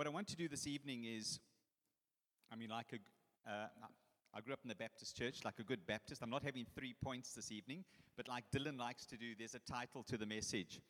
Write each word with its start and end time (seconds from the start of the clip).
What 0.00 0.06
I 0.06 0.10
want 0.10 0.28
to 0.28 0.36
do 0.36 0.48
this 0.48 0.66
evening 0.66 1.04
is, 1.04 1.40
I 2.50 2.56
mean, 2.56 2.70
like 2.70 2.86
a, 2.94 3.50
uh, 3.50 3.66
I 4.32 4.40
grew 4.40 4.54
up 4.54 4.60
in 4.64 4.70
the 4.70 4.74
Baptist 4.74 5.14
church, 5.14 5.44
like 5.44 5.58
a 5.58 5.62
good 5.62 5.86
Baptist. 5.86 6.22
I'm 6.22 6.30
not 6.30 6.42
having 6.42 6.64
three 6.74 6.94
points 7.04 7.34
this 7.34 7.52
evening, 7.52 7.84
but 8.16 8.26
like 8.26 8.44
Dylan 8.50 8.78
likes 8.78 9.04
to 9.04 9.18
do, 9.18 9.34
there's 9.38 9.54
a 9.54 9.58
title 9.58 10.02
to 10.04 10.16
the 10.16 10.24
message. 10.24 10.80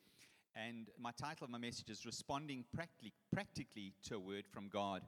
And 0.55 0.87
my 0.97 1.11
title 1.11 1.43
of 1.43 1.49
my 1.49 1.57
message 1.57 1.89
is 1.89 2.05
Responding 2.05 2.63
Practically, 2.73 3.11
practically 3.33 3.91
to 4.07 4.15
a 4.15 4.19
Word 4.19 4.45
from 4.49 4.69
God. 4.69 5.01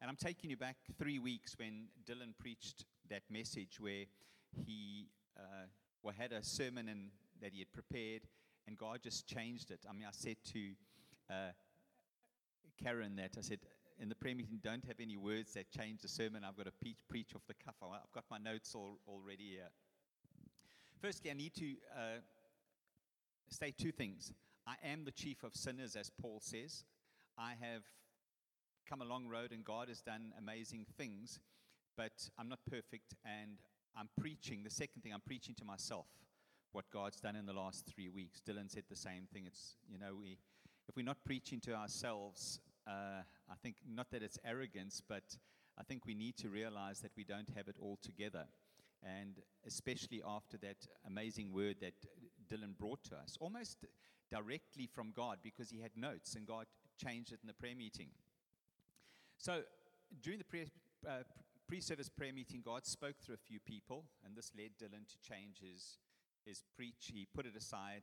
And 0.00 0.08
I'm 0.08 0.14
taking 0.14 0.50
you 0.50 0.56
back 0.56 0.76
three 0.96 1.18
weeks 1.18 1.56
when 1.58 1.88
Dylan 2.08 2.38
preached 2.38 2.84
that 3.10 3.22
message 3.28 3.80
where 3.80 4.04
he 4.64 5.08
uh, 5.36 5.66
well, 6.04 6.14
had 6.16 6.30
a 6.30 6.44
sermon 6.44 6.88
and, 6.88 7.08
that 7.42 7.52
he 7.52 7.58
had 7.58 7.72
prepared, 7.72 8.22
and 8.68 8.78
God 8.78 9.00
just 9.02 9.26
changed 9.26 9.72
it. 9.72 9.80
I 9.90 9.92
mean, 9.94 10.06
I 10.06 10.12
said 10.12 10.36
to 10.52 10.60
uh, 11.28 11.50
Karen 12.82 13.16
that, 13.16 13.36
I 13.38 13.42
said, 13.42 13.60
in 14.00 14.08
the 14.08 14.14
prayer 14.14 14.34
meeting, 14.34 14.60
don't 14.62 14.84
have 14.86 15.00
any 15.00 15.16
words 15.16 15.54
that 15.54 15.70
change 15.70 16.02
the 16.02 16.08
sermon. 16.08 16.44
I've 16.44 16.56
got 16.56 16.66
to 16.66 16.72
preach, 16.72 16.96
preach 17.08 17.34
off 17.34 17.42
the 17.48 17.54
cuff. 17.54 17.74
I've 17.82 18.12
got 18.14 18.24
my 18.30 18.38
notes 18.38 18.74
all, 18.74 18.98
already 19.08 19.50
here. 19.54 19.70
Firstly, 21.00 21.30
I 21.30 21.34
need 21.34 21.54
to 21.54 21.72
uh, 21.96 22.20
state 23.50 23.76
two 23.78 23.92
things. 23.92 24.32
I 24.66 24.74
am 24.86 25.04
the 25.04 25.10
chief 25.10 25.42
of 25.42 25.54
sinners, 25.54 25.96
as 25.96 26.10
Paul 26.20 26.40
says. 26.40 26.84
I 27.36 27.54
have 27.60 27.82
come 28.88 29.02
a 29.02 29.04
long 29.04 29.26
road, 29.28 29.52
and 29.52 29.64
God 29.64 29.88
has 29.88 30.00
done 30.00 30.32
amazing 30.38 30.86
things, 30.96 31.40
but 31.96 32.28
I'm 32.38 32.48
not 32.48 32.60
perfect, 32.70 33.14
and 33.24 33.58
I'm 33.96 34.08
preaching. 34.20 34.62
The 34.62 34.70
second 34.70 35.02
thing, 35.02 35.12
I'm 35.12 35.22
preaching 35.26 35.54
to 35.58 35.64
myself 35.64 36.06
what 36.72 36.84
God's 36.92 37.20
done 37.20 37.36
in 37.36 37.46
the 37.46 37.52
last 37.52 37.86
three 37.86 38.08
weeks. 38.08 38.40
Dylan 38.46 38.70
said 38.70 38.84
the 38.88 38.96
same 38.96 39.26
thing. 39.32 39.44
It's, 39.46 39.76
you 39.90 39.98
know, 39.98 40.14
we, 40.20 40.38
if 40.88 40.96
we're 40.96 41.04
not 41.04 41.18
preaching 41.24 41.60
to 41.60 41.74
ourselves, 41.74 42.60
uh, 42.88 43.22
I 43.50 43.54
think 43.62 43.76
not 43.86 44.10
that 44.10 44.22
it's 44.22 44.38
arrogance, 44.44 45.02
but 45.06 45.36
I 45.78 45.82
think 45.84 46.06
we 46.06 46.14
need 46.14 46.36
to 46.38 46.48
realize 46.48 47.00
that 47.00 47.12
we 47.16 47.24
don't 47.24 47.50
have 47.56 47.68
it 47.68 47.76
all 47.80 47.98
together. 48.02 48.46
And 49.02 49.36
especially 49.66 50.22
after 50.26 50.56
that 50.58 50.88
amazing 51.06 51.52
word 51.52 51.76
that 51.82 51.94
Dylan 52.50 52.76
brought 52.76 53.04
to 53.04 53.16
us, 53.16 53.36
almost 53.40 53.76
directly 54.30 54.88
from 54.92 55.12
God, 55.14 55.38
because 55.42 55.70
he 55.70 55.80
had 55.80 55.92
notes 55.96 56.34
and 56.34 56.46
God 56.46 56.66
changed 56.96 57.32
it 57.32 57.38
in 57.42 57.46
the 57.46 57.54
prayer 57.54 57.76
meeting. 57.76 58.08
So 59.36 59.62
during 60.20 60.38
the 60.38 60.44
pre, 60.44 60.66
uh, 61.06 61.22
pre-service 61.68 62.08
prayer 62.08 62.32
meeting, 62.32 62.62
God 62.64 62.86
spoke 62.86 63.16
through 63.20 63.36
a 63.36 63.46
few 63.46 63.60
people, 63.60 64.04
and 64.24 64.34
this 64.34 64.50
led 64.56 64.70
Dylan 64.82 65.06
to 65.06 65.18
change 65.20 65.60
his, 65.60 65.98
his 66.44 66.62
preach. 66.74 67.12
He 67.12 67.28
put 67.32 67.46
it 67.46 67.54
aside, 67.56 68.02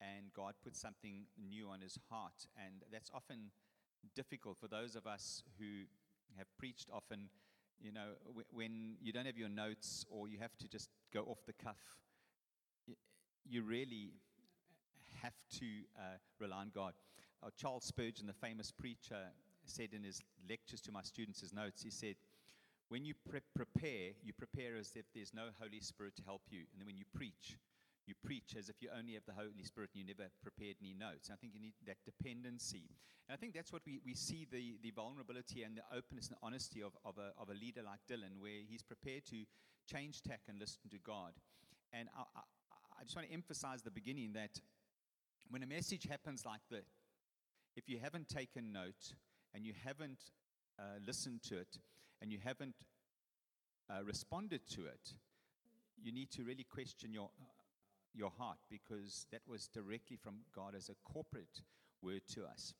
and 0.00 0.32
God 0.34 0.54
put 0.64 0.76
something 0.76 1.26
new 1.36 1.68
on 1.68 1.80
his 1.82 1.98
heart. 2.08 2.46
And 2.56 2.84
that's 2.90 3.10
often 3.12 3.50
difficult 4.14 4.58
for 4.58 4.68
those 4.68 4.96
of 4.96 5.06
us 5.06 5.42
who 5.58 5.84
have 6.36 6.46
preached 6.58 6.88
often. 6.92 7.28
You 7.80 7.92
know, 7.92 8.10
when 8.52 8.96
you 9.00 9.12
don't 9.12 9.26
have 9.26 9.38
your 9.38 9.48
notes 9.48 10.04
or 10.10 10.28
you 10.28 10.38
have 10.38 10.56
to 10.58 10.68
just 10.68 10.88
go 11.12 11.22
off 11.22 11.38
the 11.46 11.52
cuff, 11.52 11.80
you 13.48 13.62
really 13.62 14.12
have 15.22 15.34
to 15.58 15.66
uh, 15.98 16.18
rely 16.38 16.58
on 16.58 16.70
God. 16.74 16.94
Uh, 17.42 17.50
Charles 17.56 17.84
Spurgeon, 17.84 18.26
the 18.26 18.32
famous 18.32 18.70
preacher, 18.70 19.30
said 19.64 19.88
in 19.92 20.04
his 20.04 20.22
lectures 20.48 20.80
to 20.82 20.92
my 20.92 21.02
students, 21.02 21.40
his 21.40 21.52
notes, 21.52 21.82
he 21.82 21.90
said, 21.90 22.14
When 22.88 23.04
you 23.04 23.14
pre- 23.28 23.40
prepare, 23.54 24.10
you 24.22 24.32
prepare 24.32 24.76
as 24.76 24.92
if 24.94 25.06
there's 25.14 25.34
no 25.34 25.48
Holy 25.60 25.80
Spirit 25.80 26.16
to 26.16 26.22
help 26.22 26.42
you. 26.50 26.60
And 26.72 26.80
then 26.80 26.86
when 26.86 26.96
you 26.96 27.04
preach, 27.14 27.58
you 28.06 28.14
preach 28.24 28.56
as 28.58 28.68
if 28.68 28.76
you 28.80 28.88
only 28.96 29.14
have 29.14 29.24
the 29.26 29.32
Holy 29.32 29.62
Spirit 29.62 29.90
and 29.94 30.02
you 30.02 30.06
never 30.06 30.28
prepared 30.42 30.76
any 30.80 30.94
notes. 30.94 31.30
I 31.32 31.36
think 31.36 31.54
you 31.54 31.60
need 31.60 31.74
that 31.86 31.98
dependency. 32.04 32.90
And 33.28 33.34
I 33.34 33.36
think 33.38 33.54
that's 33.54 33.72
what 33.72 33.82
we, 33.86 34.00
we 34.04 34.14
see 34.14 34.46
the, 34.50 34.78
the 34.82 34.90
vulnerability 34.90 35.62
and 35.62 35.76
the 35.76 35.86
openness 35.96 36.28
and 36.28 36.36
honesty 36.42 36.82
of, 36.82 36.92
of, 37.04 37.18
a, 37.18 37.30
of 37.40 37.48
a 37.50 37.54
leader 37.54 37.82
like 37.82 38.00
Dylan, 38.10 38.40
where 38.40 38.66
he's 38.68 38.82
prepared 38.82 39.24
to 39.26 39.44
change 39.86 40.22
tack 40.22 40.40
and 40.48 40.58
listen 40.58 40.90
to 40.90 40.98
God. 40.98 41.32
And 41.92 42.08
I, 42.16 42.22
I, 42.22 42.42
I 43.00 43.04
just 43.04 43.14
want 43.14 43.28
to 43.28 43.34
emphasize 43.34 43.82
the 43.82 43.90
beginning 43.90 44.32
that 44.34 44.60
when 45.50 45.62
a 45.62 45.66
message 45.66 46.06
happens 46.08 46.44
like 46.44 46.62
that, 46.70 46.84
if 47.76 47.88
you 47.88 47.98
haven't 48.02 48.28
taken 48.28 48.72
note 48.72 49.14
and 49.54 49.64
you 49.64 49.72
haven't 49.84 50.30
uh, 50.78 50.98
listened 51.06 51.42
to 51.48 51.58
it 51.58 51.78
and 52.20 52.32
you 52.32 52.38
haven't 52.42 52.74
uh, 53.90 54.02
responded 54.04 54.60
to 54.70 54.86
it, 54.86 55.14
you 56.02 56.12
need 56.12 56.30
to 56.32 56.42
really 56.42 56.64
question 56.64 57.12
your 57.12 57.30
your 58.14 58.30
heart 58.38 58.58
because 58.70 59.26
that 59.32 59.40
was 59.46 59.68
directly 59.68 60.16
from 60.16 60.40
God 60.54 60.74
as 60.76 60.88
a 60.88 61.12
corporate 61.12 61.62
word 62.02 62.22
to 62.34 62.44
us. 62.44 62.74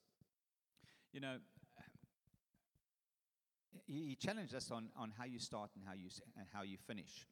You 1.13 1.21
know, 1.21 1.37
he 3.87 4.17
challenged 4.17 4.55
us 4.55 4.71
on, 4.71 4.89
on 4.97 5.13
how 5.17 5.25
you 5.25 5.39
start 5.39 5.71
and 5.75 5.85
how 5.87 5.95
you, 5.95 6.09
and 6.37 6.47
how 6.53 6.63
you 6.63 6.77
finish. 6.87 7.27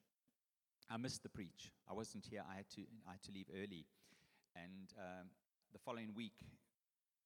I 0.90 0.96
missed 0.96 1.22
the 1.22 1.28
preach. 1.28 1.72
I 1.88 1.92
wasn't 1.92 2.26
here. 2.28 2.42
I 2.50 2.56
had 2.56 2.68
to, 2.74 2.82
I 3.06 3.12
had 3.12 3.22
to 3.24 3.32
leave 3.32 3.46
early. 3.54 3.86
And 4.56 4.92
um, 4.98 5.28
the 5.72 5.78
following 5.78 6.12
week 6.16 6.34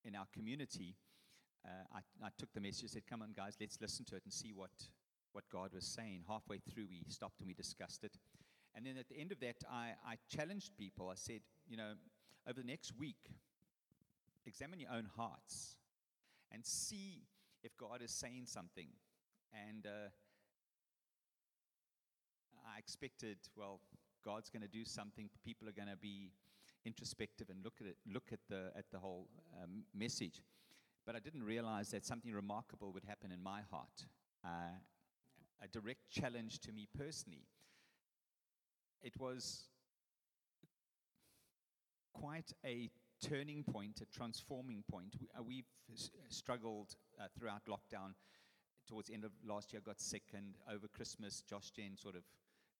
in 0.04 0.14
our 0.14 0.26
community, 0.34 0.96
uh, 1.64 1.84
I, 1.94 2.26
I 2.26 2.28
took 2.38 2.52
the 2.52 2.60
message, 2.60 2.90
said, 2.90 3.06
Come 3.08 3.22
on, 3.22 3.32
guys, 3.34 3.56
let's 3.58 3.80
listen 3.80 4.04
to 4.06 4.16
it 4.16 4.22
and 4.24 4.32
see 4.32 4.52
what, 4.54 4.70
what 5.32 5.44
God 5.50 5.72
was 5.72 5.86
saying. 5.86 6.24
Halfway 6.28 6.58
through, 6.58 6.86
we 6.90 7.02
stopped 7.08 7.40
and 7.40 7.48
we 7.48 7.54
discussed 7.54 8.04
it. 8.04 8.18
And 8.74 8.84
then 8.84 8.96
at 8.98 9.08
the 9.08 9.18
end 9.18 9.30
of 9.32 9.40
that, 9.40 9.56
I, 9.70 9.92
I 10.06 10.16
challenged 10.28 10.76
people. 10.76 11.08
I 11.08 11.14
said, 11.14 11.40
you 11.68 11.76
know, 11.76 11.92
over 12.48 12.60
the 12.60 12.66
next 12.66 12.92
week, 12.98 13.30
examine 14.46 14.80
your 14.80 14.90
own 14.90 15.08
hearts 15.16 15.76
and 16.52 16.64
see 16.64 17.22
if 17.62 17.76
God 17.76 18.02
is 18.02 18.10
saying 18.10 18.46
something. 18.46 18.88
And 19.68 19.86
uh, 19.86 20.10
I 22.74 22.78
expected, 22.78 23.36
well, 23.56 23.80
God's 24.24 24.50
going 24.50 24.62
to 24.62 24.68
do 24.68 24.84
something. 24.84 25.30
People 25.44 25.68
are 25.68 25.72
going 25.72 25.88
to 25.88 25.96
be 25.96 26.32
introspective 26.84 27.48
and 27.50 27.62
look 27.64 27.74
at 27.80 27.86
it, 27.86 27.96
look 28.12 28.32
at 28.32 28.40
the 28.48 28.70
at 28.76 28.84
the 28.90 28.98
whole 28.98 29.28
um, 29.62 29.84
message. 29.94 30.42
But 31.06 31.14
I 31.14 31.18
didn't 31.18 31.44
realize 31.44 31.90
that 31.90 32.04
something 32.04 32.32
remarkable 32.32 32.92
would 32.92 33.04
happen 33.04 33.30
in 33.30 33.42
my 33.42 33.60
heart. 33.70 34.06
Uh, 34.44 34.78
a 35.62 35.68
direct 35.68 36.10
challenge 36.10 36.58
to 36.60 36.72
me 36.72 36.88
personally 36.98 37.46
it 39.04 39.20
was 39.20 39.68
quite 42.14 42.52
a 42.64 42.90
turning 43.22 43.62
point, 43.62 44.00
a 44.00 44.06
transforming 44.06 44.82
point. 44.90 45.14
We, 45.20 45.28
uh, 45.38 45.42
we've 45.42 45.68
s- 45.92 46.10
struggled 46.28 46.96
uh, 47.20 47.24
throughout 47.38 47.66
lockdown. 47.66 48.14
Towards 48.88 49.08
the 49.08 49.14
end 49.14 49.24
of 49.24 49.32
last 49.46 49.72
year, 49.72 49.82
I 49.84 49.86
got 49.86 50.00
sick, 50.00 50.22
and 50.34 50.54
over 50.72 50.88
Christmas, 50.88 51.42
Josh 51.42 51.70
Gen 51.70 51.96
sort 51.96 52.16
of 52.16 52.22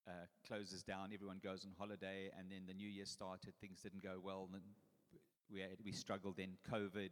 uh, 0.08 0.26
closes 0.46 0.82
down. 0.82 1.10
Everyone 1.12 1.40
goes 1.42 1.64
on 1.64 1.72
holiday, 1.78 2.30
and 2.38 2.50
then 2.50 2.62
the 2.66 2.74
new 2.74 2.88
year 2.88 3.06
started. 3.06 3.52
Things 3.60 3.80
didn't 3.80 4.02
go 4.02 4.18
well, 4.22 4.48
and 4.52 4.62
we, 5.52 5.60
had, 5.60 5.76
we 5.84 5.92
struggled. 5.92 6.36
Then 6.36 6.56
COVID, 6.70 7.10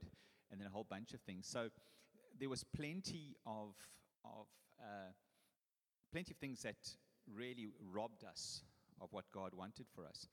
and 0.51 0.61
then 0.61 0.67
a 0.67 0.71
whole 0.71 0.87
bunch 0.89 1.13
of 1.13 1.21
things. 1.21 1.47
So 1.47 1.69
there 2.39 2.49
was 2.49 2.65
plenty 2.65 3.37
of 3.47 3.75
of 4.25 4.47
uh, 4.81 5.13
plenty 6.13 6.33
of 6.33 6.37
things 6.39 6.63
that 6.63 6.77
really 7.35 7.69
robbed 7.93 8.25
us 8.25 8.63
of 9.03 9.13
what 9.13 9.25
God 9.35 9.53
wanted 9.55 9.87
for 9.95 10.07
us. 10.07 10.29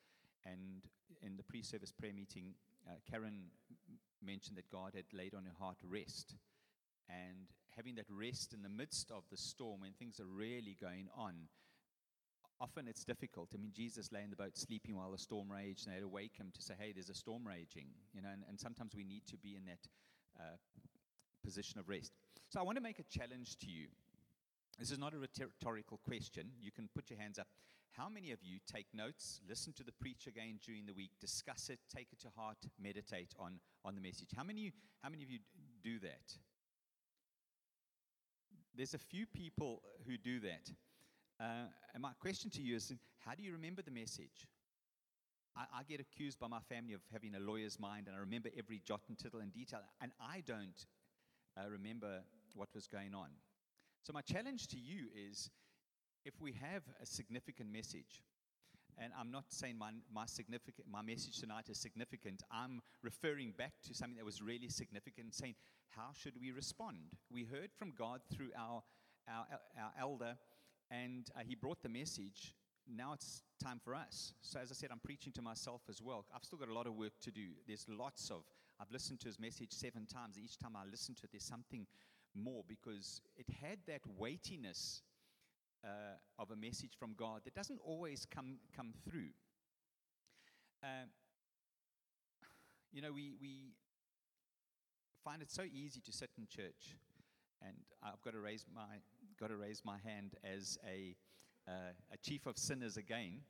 And 0.46 0.84
in 1.22 1.35
the 1.35 1.44
pre 1.44 1.62
service 1.62 1.91
prayer 1.91 2.13
meeting, 2.13 2.53
uh, 2.88 2.94
Karen 3.09 3.50
mentioned 4.24 4.57
that 4.57 4.69
God 4.72 4.94
had 4.96 5.06
laid 5.12 5.34
on 5.34 5.44
her 5.44 5.57
heart 5.59 5.78
rest. 5.84 6.35
And 7.09 7.47
having 7.75 7.96
that 7.96 8.06
rest 8.09 8.53
in 8.53 8.62
the 8.62 8.69
midst 8.69 9.12
of 9.12 9.24
the 9.31 9.38
storm 9.38 9.81
when 9.81 9.94
things 9.94 10.19
are 10.19 10.25
really 10.25 10.78
going 10.79 11.08
on, 11.18 11.34
often 12.62 12.88
it's 12.88 13.03
difficult. 13.03 13.50
I 13.53 13.58
mean, 13.58 13.72
Jesus 13.74 14.12
lay 14.12 14.22
in 14.22 14.29
the 14.29 14.35
boat 14.35 14.58
sleeping 14.58 14.96
while 14.96 15.12
the 15.12 15.18
storm 15.18 15.52
raged, 15.52 15.85
and 15.85 15.91
they 15.91 15.96
had 15.96 16.03
to 16.03 16.08
wake 16.08 16.38
him 16.38 16.52
to 16.53 16.62
say, 16.62 16.75
hey, 16.78 16.91
there's 16.91 17.09
a 17.09 17.16
storm 17.16 17.47
raging. 17.47 17.88
You 18.13 18.22
know, 18.22 18.29
and, 18.31 18.44
and 18.47 18.59
sometimes 18.59 18.96
we 18.96 19.03
need 19.03 19.24
to 19.28 19.38
be 19.38 19.56
in 19.56 19.66
that 19.66 19.79
uh, 20.40 20.58
position 21.44 21.79
of 21.79 21.90
rest. 21.90 22.12
So 22.50 22.59
I 22.59 22.63
want 22.63 22.78
to 22.78 22.84
make 22.84 23.00
a 23.00 23.03
challenge 23.03 23.58
to 23.59 23.67
you. 23.67 23.88
This 24.78 24.91
is 24.91 24.99
not 24.99 25.14
a 25.14 25.17
rhetorical 25.17 25.99
question. 26.05 26.52
You 26.61 26.72
can 26.72 26.90
put 26.96 27.09
your 27.09 27.20
hands 27.20 27.38
up. 27.40 27.47
How 27.99 28.07
many 28.07 28.31
of 28.31 28.40
you 28.41 28.59
take 28.66 28.85
notes, 28.93 29.41
listen 29.49 29.73
to 29.73 29.84
the 29.84 29.91
preach 29.91 30.25
again 30.25 30.57
during 30.66 30.85
the 30.85 30.93
week, 30.93 31.11
discuss 31.19 31.69
it, 31.69 31.79
take 31.93 32.07
it 32.13 32.22
to 32.22 32.29
heart, 32.34 32.55
meditate 32.81 33.34
on, 33.37 33.59
on 33.84 33.93
the 33.93 33.99
message? 33.99 34.29
How 34.34 34.43
many, 34.46 34.72
how 35.03 35.09
many 35.09 35.22
of 35.22 35.29
you 35.29 35.40
do 35.84 35.99
that? 35.99 36.34
There's 38.73 38.93
a 38.93 38.97
few 38.97 39.25
people 39.25 39.81
who 40.07 40.17
do 40.17 40.40
that. 40.40 40.72
Uh, 41.41 41.67
and 41.93 42.01
my 42.01 42.13
question 42.22 42.49
to 42.51 42.61
you 42.61 42.78
is 42.78 42.93
how 43.17 43.35
do 43.35 43.43
you 43.43 43.51
remember 43.51 43.81
the 43.81 43.91
message? 43.91 44.47
I, 45.57 45.66
I, 45.79 45.84
get 45.84 45.99
accused 45.99 46.40
by 46.40 46.47
my 46.47 46.61
family 46.69 46.93
of 46.93 47.01
having 47.11 47.35
a 47.35 47.40
lawyer's 47.40 47.81
mind, 47.81 48.07
and 48.07 48.16
I 48.16 48.19
remember 48.19 48.47
every 48.57 48.81
jot 48.87 49.01
and 49.09 49.19
tittle 49.19 49.41
and 49.41 49.51
detail, 49.51 49.81
and 50.01 50.13
I 50.22 50.41
don't 50.47 50.85
uh, 51.57 51.69
remember 51.69 52.22
what 52.55 52.69
was 52.73 52.87
going 52.87 53.13
on. 53.13 53.28
So, 54.03 54.13
my 54.13 54.22
challenge 54.22 54.67
to 54.67 54.78
you 54.78 55.07
is 55.13 55.49
if 56.29 56.40
we 56.40 56.53
have 56.53 56.84
a 57.02 57.05
significant 57.05 57.70
message, 57.73 58.22
And 59.02 59.14
I'm 59.17 59.31
not 59.31 59.46
saying 59.47 59.78
my, 59.78 59.91
my, 60.14 60.26
significant, 60.26 60.87
my 60.91 61.02
message 61.02 61.40
tonight 61.40 61.70
is 61.70 61.78
significant. 61.79 62.43
I'm 62.52 62.81
referring 63.02 63.53
back 63.58 63.73
to 63.87 63.93
something 63.93 64.17
that 64.17 64.26
was 64.26 64.41
really 64.41 64.67
significant, 64.67 65.34
saying, 65.34 65.55
how 65.90 66.09
should 66.14 66.34
we 66.40 66.52
respond? 66.52 66.97
We 67.31 67.46
heard 67.46 67.70
from 67.78 67.93
God 67.97 68.20
through 68.34 68.49
our, 68.58 68.84
our, 69.28 69.46
our 69.79 69.91
elder, 69.99 70.35
and 70.91 71.29
uh, 71.35 71.41
he 71.47 71.55
brought 71.55 71.81
the 71.81 71.90
message. 71.90 72.53
Now 72.87 73.14
it's 73.14 73.43
time 73.64 73.79
for 73.84 73.96
us. 73.96 74.34
So, 74.41 74.59
as 74.59 74.72
I 74.72 74.73
said, 74.73 74.90
I'm 74.91 74.99
preaching 74.99 75.32
to 75.34 75.41
myself 75.41 75.82
as 75.90 76.02
well. 76.02 76.25
I've 76.35 76.43
still 76.43 76.59
got 76.59 76.70
a 76.70 76.73
lot 76.73 76.87
of 76.87 76.96
work 76.96 77.14
to 77.22 77.32
do. 77.32 77.47
There's 77.67 77.85
lots 77.87 78.29
of, 78.32 78.43
I've 78.82 78.91
listened 78.91 79.20
to 79.22 79.28
his 79.28 79.40
message 79.40 79.72
seven 79.72 80.08
times. 80.08 80.37
Each 80.37 80.58
time 80.58 80.75
I 80.75 80.90
listen 80.90 81.16
to 81.16 81.22
it, 81.23 81.29
there's 81.32 81.46
something 81.46 81.87
more 82.35 82.64
because 82.67 83.22
it 83.37 83.47
had 83.61 83.79
that 83.87 84.02
weightiness 84.17 85.02
uh, 85.84 86.17
of 86.37 86.52
a 86.52 86.55
message 86.55 86.93
from 86.97 87.14
God 87.17 87.41
that 87.46 87.53
doesn't 87.53 87.79
always 87.84 88.26
come, 88.26 88.58
come 88.76 88.93
through. 89.08 89.29
Uh, 90.84 91.08
you 92.91 93.02
know, 93.02 93.11
we, 93.11 93.34
we 93.41 93.73
find 95.23 95.41
it 95.41 95.52
so 95.52 95.64
easy 95.64 96.02
to 96.02 96.11
sit 96.11 96.29
in 96.37 96.47
church, 96.47 96.96
and 97.61 97.76
I've 98.03 98.22
got 98.23 98.34
to 98.34 98.40
raise 98.40 98.66
my, 98.73 98.81
got 99.40 99.49
to 99.49 99.58
raise 99.58 99.81
my 99.85 99.97
hand 100.03 100.35
as 100.43 100.78
a, 100.87 101.16
uh, 101.67 101.93
a 102.14 102.17
chief 102.17 102.46
of 102.46 102.58
sinners 102.58 102.97
again. 102.97 103.41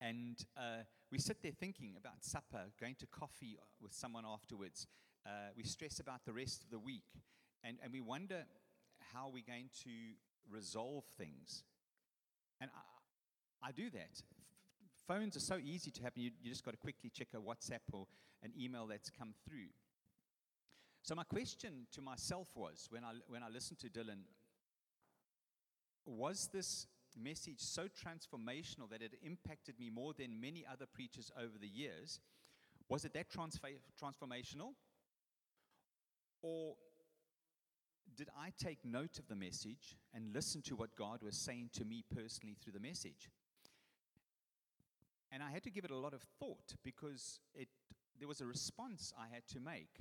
And 0.00 0.42
uh, 0.56 0.84
we 1.10 1.18
sit 1.18 1.42
there 1.42 1.52
thinking 1.52 1.94
about 1.98 2.24
supper, 2.24 2.64
going 2.80 2.94
to 2.96 3.06
coffee 3.06 3.58
with 3.82 3.92
someone 3.92 4.24
afterwards. 4.26 4.86
Uh, 5.26 5.50
we 5.56 5.62
stress 5.62 6.00
about 6.00 6.24
the 6.24 6.32
rest 6.32 6.64
of 6.64 6.70
the 6.70 6.78
week. 6.78 7.04
And, 7.62 7.76
and 7.82 7.92
we 7.92 8.00
wonder 8.00 8.44
how 9.12 9.30
we're 9.32 9.44
going 9.46 9.68
to 9.84 9.90
resolve 10.50 11.04
things. 11.16 11.64
And 12.60 12.70
I, 13.62 13.68
I 13.68 13.72
do 13.72 13.90
that. 13.90 14.22
Phones 15.06 15.36
are 15.36 15.40
so 15.40 15.58
easy 15.62 15.90
to 15.90 16.02
happen. 16.02 16.22
You, 16.22 16.30
you 16.42 16.50
just 16.50 16.64
got 16.64 16.72
to 16.72 16.76
quickly 16.76 17.10
check 17.10 17.28
a 17.34 17.38
WhatsApp 17.38 17.80
or 17.92 18.06
an 18.42 18.52
email 18.58 18.86
that's 18.86 19.10
come 19.10 19.34
through. 19.48 19.68
So, 21.02 21.14
my 21.14 21.24
question 21.24 21.86
to 21.92 22.02
myself 22.02 22.48
was 22.54 22.86
when 22.90 23.04
I, 23.04 23.12
when 23.28 23.42
I 23.42 23.48
listened 23.48 23.78
to 23.80 23.88
Dylan, 23.88 24.20
was 26.04 26.48
this 26.52 26.86
message 27.20 27.58
so 27.58 27.84
transformational 27.84 28.88
that 28.90 29.02
it 29.02 29.14
impacted 29.22 29.78
me 29.78 29.90
more 29.90 30.12
than 30.16 30.40
many 30.40 30.64
other 30.70 30.86
preachers 30.86 31.30
over 31.38 31.58
the 31.60 31.68
years? 31.68 32.20
Was 32.88 33.04
it 33.04 33.14
that 33.14 33.26
transformational? 33.30 34.74
Or 36.42 36.74
did 38.16 38.28
I 38.38 38.52
take 38.62 38.84
note 38.84 39.18
of 39.18 39.28
the 39.28 39.36
message 39.36 39.96
and 40.14 40.34
listen 40.34 40.62
to 40.62 40.76
what 40.76 40.96
God 40.96 41.22
was 41.22 41.36
saying 41.36 41.70
to 41.74 41.84
me 41.84 42.04
personally 42.14 42.56
through 42.62 42.72
the 42.72 42.80
message? 42.80 43.30
And 45.32 45.42
I 45.42 45.50
had 45.50 45.62
to 45.64 45.70
give 45.70 45.84
it 45.84 45.90
a 45.90 45.96
lot 45.96 46.12
of 46.12 46.22
thought 46.38 46.74
because 46.84 47.40
it, 47.54 47.68
there 48.18 48.28
was 48.28 48.40
a 48.40 48.46
response 48.46 49.12
I 49.18 49.32
had 49.32 49.46
to 49.48 49.60
make. 49.60 50.00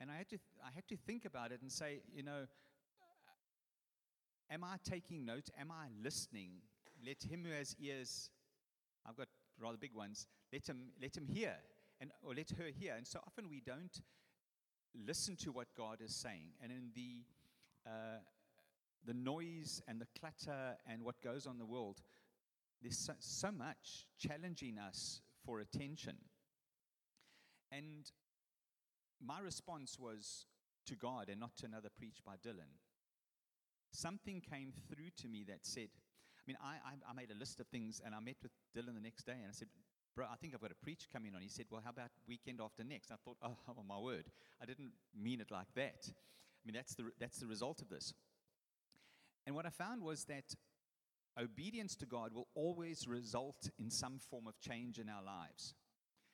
And 0.00 0.10
I 0.10 0.16
had 0.16 0.28
to, 0.30 0.38
I 0.64 0.70
had 0.74 0.86
to 0.88 0.96
think 0.96 1.24
about 1.24 1.52
it 1.52 1.60
and 1.62 1.70
say, 1.70 2.00
you 2.12 2.22
know, 2.22 2.46
am 4.50 4.64
I 4.64 4.76
taking 4.88 5.24
note? 5.24 5.50
Am 5.58 5.70
I 5.70 5.86
listening? 6.02 6.50
Let 7.04 7.22
him 7.22 7.44
who 7.44 7.52
has 7.52 7.74
ears, 7.80 8.30
I've 9.06 9.16
got 9.16 9.28
rather 9.60 9.76
big 9.76 9.94
ones, 9.94 10.26
let 10.52 10.68
him, 10.68 10.92
let 11.00 11.16
him 11.16 11.26
hear, 11.26 11.54
and, 12.00 12.10
or 12.22 12.34
let 12.34 12.50
her 12.50 12.66
hear. 12.78 12.94
And 12.96 13.06
so 13.06 13.20
often 13.26 13.48
we 13.48 13.60
don't 13.60 14.00
listen 14.94 15.36
to 15.36 15.52
what 15.52 15.68
God 15.76 16.00
is 16.00 16.14
saying. 16.14 16.52
And 16.62 16.72
in 16.72 16.90
the, 16.94 17.24
uh, 17.86 18.18
the 19.04 19.14
noise 19.14 19.82
and 19.88 20.00
the 20.00 20.06
clutter 20.18 20.76
and 20.88 21.02
what 21.02 21.20
goes 21.22 21.46
on 21.46 21.54
in 21.54 21.58
the 21.58 21.66
world, 21.66 22.00
there's 22.82 22.98
so, 22.98 23.14
so 23.18 23.50
much 23.50 24.06
challenging 24.18 24.78
us 24.78 25.20
for 25.44 25.60
attention. 25.60 26.16
And 27.70 28.10
my 29.24 29.40
response 29.40 29.98
was 29.98 30.46
to 30.86 30.96
God 30.96 31.28
and 31.28 31.40
not 31.40 31.56
to 31.58 31.66
another 31.66 31.88
preach 31.96 32.18
by 32.24 32.34
Dylan. 32.34 32.78
Something 33.92 34.40
came 34.40 34.72
through 34.88 35.10
to 35.18 35.28
me 35.28 35.44
that 35.48 35.60
said, 35.62 35.88
I 36.38 36.42
mean, 36.46 36.56
I, 36.62 36.74
I, 36.84 37.10
I, 37.10 37.12
made 37.14 37.30
a 37.30 37.38
list 37.38 37.60
of 37.60 37.66
things 37.68 38.00
and 38.04 38.14
I 38.14 38.20
met 38.20 38.36
with 38.42 38.50
Dylan 38.76 38.94
the 38.94 39.00
next 39.00 39.24
day 39.24 39.32
and 39.32 39.46
I 39.48 39.52
said, 39.52 39.68
Bro, 40.14 40.26
I 40.30 40.36
think 40.36 40.52
I've 40.54 40.60
got 40.60 40.70
a 40.72 40.84
preach 40.84 41.08
coming 41.12 41.34
on. 41.34 41.40
He 41.40 41.48
said, 41.48 41.66
Well, 41.70 41.80
how 41.82 41.90
about 41.90 42.10
weekend 42.28 42.60
after 42.60 42.84
next? 42.84 43.10
I 43.10 43.16
thought, 43.24 43.38
Oh, 43.42 43.56
oh 43.68 43.82
my 43.86 43.98
word. 43.98 44.26
I 44.60 44.66
didn't 44.66 44.92
mean 45.18 45.40
it 45.40 45.50
like 45.50 45.72
that. 45.74 46.04
I 46.06 46.62
mean, 46.66 46.74
that's 46.74 46.94
the, 46.94 47.10
that's 47.18 47.38
the 47.38 47.46
result 47.46 47.80
of 47.80 47.88
this. 47.88 48.12
And 49.46 49.56
what 49.56 49.66
I 49.66 49.70
found 49.70 50.02
was 50.02 50.24
that 50.24 50.54
obedience 51.40 51.96
to 51.96 52.06
God 52.06 52.32
will 52.32 52.48
always 52.54 53.08
result 53.08 53.70
in 53.78 53.90
some 53.90 54.18
form 54.18 54.46
of 54.46 54.60
change 54.60 54.98
in 54.98 55.08
our 55.08 55.22
lives. 55.22 55.74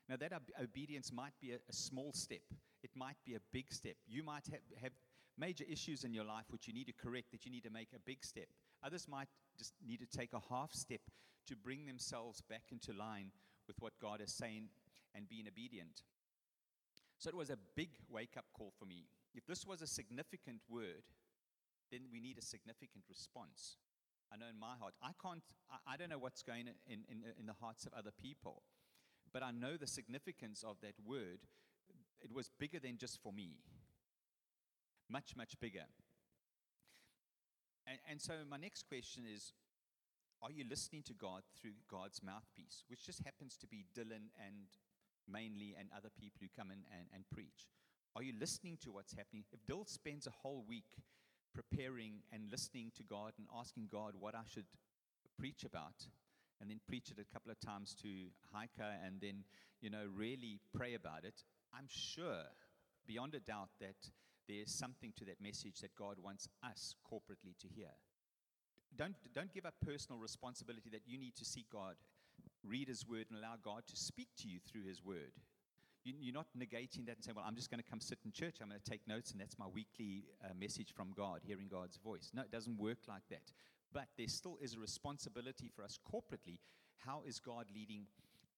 Now, 0.09 0.17
that 0.17 0.33
ob- 0.33 0.51
obedience 0.61 1.13
might 1.13 1.35
be 1.41 1.53
a, 1.53 1.57
a, 1.69 1.73
small 1.73 2.13
step, 2.13 2.43
it 2.83 2.91
might 2.95 3.17
be 3.25 3.35
a 3.35 3.41
big 3.53 3.73
step. 3.73 3.95
You 4.07 4.23
might 4.23 4.47
have, 4.51 4.61
have 4.83 4.93
major 5.39 5.65
issues 5.71 6.05
in 6.05 6.13
your 6.13 6.25
life 6.25 6.47
which 6.51 6.67
you 6.67 6.75
need 6.75 6.87
to 6.87 6.93
correct, 6.93 7.31
that 7.33 7.45
you 7.45 7.53
need 7.53 7.65
to 7.65 7.71
make 7.71 7.89
a 7.95 8.01
big 8.01 8.25
step. 8.25 8.47
Others 8.85 9.07
might 9.09 9.29
just 9.57 9.73
need 9.87 10.01
to 10.01 10.19
take 10.19 10.33
a 10.33 10.41
half 10.51 10.73
step 10.73 11.01
to 11.47 11.57
bring 11.57 11.87
themselves 11.87 12.43
back 12.49 12.65
into 12.71 12.93
line 12.93 13.31
with 13.69 13.77
what 13.81 13.93
God 14.01 14.21
is 14.21 14.33
saying 14.33 14.69
and 15.15 15.29
being 15.29 15.47
obedient. 15.47 16.03
So 17.19 17.29
it 17.29 17.37
was 17.37 17.51
a 17.51 17.59
big 17.77 17.91
wake 18.09 18.37
up 18.37 18.47
call 18.57 18.73
for 18.79 18.87
me. 18.87 19.07
If 19.35 19.47
this 19.47 19.67
was 19.67 19.83
a 19.83 19.87
significant 19.87 20.63
word, 20.69 21.05
then 21.93 22.01
we 22.11 22.21
need 22.21 22.39
a 22.39 22.43
significant 22.43 23.05
response. 23.09 23.77
I 24.33 24.37
know 24.37 24.47
in 24.51 24.59
my 24.59 24.77
heart, 24.79 24.95
I 25.03 25.11
can't, 25.23 25.43
I, 25.87 25.97
don't 25.97 26.11
know 26.11 26.19
what's 26.19 26.43
going 26.43 26.69
in, 26.87 27.01
in, 27.09 27.23
in 27.39 27.47
the 27.47 27.55
hearts 27.61 27.87
of 27.87 27.93
other 27.95 28.11
people. 28.11 28.63
But 29.33 29.43
I 29.43 29.51
know 29.51 29.77
the 29.77 29.87
significance 29.87 30.65
of 30.67 30.77
that 30.83 30.95
word. 31.05 31.41
It 32.21 32.33
was 32.33 32.51
bigger 32.59 32.79
than 32.79 32.99
just 32.99 33.23
for 33.23 33.33
me, 33.33 33.59
much, 35.09 35.35
much 35.37 35.59
bigger. 35.61 35.85
And, 37.87 37.99
and 38.11 38.21
so, 38.21 38.35
my 38.49 38.57
next 38.57 38.89
question 38.89 39.25
is 39.33 39.53
Are 40.41 40.53
you 40.53 40.65
listening 40.69 41.03
to 41.05 41.15
God 41.15 41.43
through 41.61 41.75
God's 41.91 42.23
mouthpiece, 42.23 42.85
which 42.89 43.05
just 43.05 43.25
happens 43.25 43.57
to 43.57 43.67
be 43.67 43.87
Dylan 43.97 44.31
and 44.39 44.71
mainly 45.27 45.75
and 45.79 45.89
other 45.97 46.11
people 46.15 46.39
who 46.41 46.49
come 46.57 46.71
in 46.71 46.85
and, 46.95 47.07
and 47.13 47.25
preach? 47.33 47.67
Are 48.15 48.23
you 48.23 48.33
listening 48.39 48.79
to 48.83 48.93
what's 48.93 49.15
happening? 49.15 49.45
If 49.53 49.67
Dill 49.67 49.85
spends 49.85 50.27
a 50.27 50.31
whole 50.43 50.65
week 50.69 51.03
preparing 51.55 52.23
and 52.33 52.51
listening 52.51 52.93
to 52.97 53.03
God 53.03 53.33
and 53.37 53.47
asking 53.57 53.89
God 53.91 54.15
what 54.19 54.35
I 54.35 54.43
should 54.47 54.67
preach 55.39 55.65
about, 55.65 56.07
and 56.61 56.71
then 56.71 56.81
preach 56.87 57.11
it 57.11 57.19
a 57.19 57.33
couple 57.33 57.53
of 57.53 57.61
times 57.61 57.95
to 58.03 58.09
Heike 58.53 58.71
and 59.05 59.21
then, 59.21 59.45
you 59.81 59.91
know, 59.91 60.07
really 60.13 60.61
pray 60.77 60.95
about 60.95 61.25
it, 61.25 61.43
I'm 61.73 61.87
sure, 61.89 62.43
beyond 63.07 63.35
a 63.35 63.41
doubt, 63.41 63.71
that 63.81 64.11
there's 64.49 64.73
something 64.73 65.13
to 65.17 65.25
that 65.27 65.41
message 65.41 65.81
that 65.81 65.95
God 65.97 66.17
wants 66.23 66.49
us 66.65 66.95
corporately 67.05 67.57
to 67.61 67.69
hear. 67.69 67.91
Don't, 68.97 69.15
don't 69.35 69.53
give 69.53 69.67
up 69.67 69.75
personal 69.85 70.21
responsibility 70.21 70.91
that 70.91 71.03
you 71.07 71.19
need 71.19 71.37
to 71.37 71.45
seek 71.45 71.67
God, 71.71 71.95
read 72.65 72.89
His 72.89 73.07
Word, 73.07 73.27
and 73.31 73.39
allow 73.39 73.55
God 73.63 73.83
to 73.89 73.97
speak 73.97 74.29
to 74.39 74.49
you 74.49 74.59
through 74.71 74.85
His 74.85 75.05
Word. 75.05 75.33
You, 76.05 76.31
are 76.31 76.35
not 76.35 76.47
negating 76.57 77.07
that 77.07 77.17
and 77.17 77.25
saying, 77.25 77.37
Well, 77.37 77.45
I'm 77.47 77.57
just 77.57 77.71
going 77.71 77.83
to 77.83 77.89
come 77.89 78.01
sit 78.01 78.19
in 78.25 78.33
church, 78.33 78.57
I'm 78.63 78.69
going 78.69 78.81
to 78.83 78.91
take 78.91 79.07
notes, 79.07 79.33
and 79.33 79.41
that's 79.41 79.59
my 79.59 79.67
weekly 79.67 80.25
uh, 80.43 80.49
message 80.59 80.93
from 80.95 81.13
God, 81.15 81.41
hearing 81.45 81.69
God's 81.71 81.99
voice. 81.99 82.31
No, 82.33 82.43
it 82.43 82.51
doesn't 82.51 82.79
work 82.79 82.99
like 83.09 83.23
that. 83.31 83.53
But 83.93 84.07
there 84.17 84.29
still 84.29 84.59
is 84.61 84.75
a 84.75 84.79
responsibility 84.79 85.71
for 85.75 85.83
us 85.83 85.99
corporately. 86.13 86.59
How 86.99 87.23
is 87.27 87.39
God 87.39 87.67
leading 87.75 88.07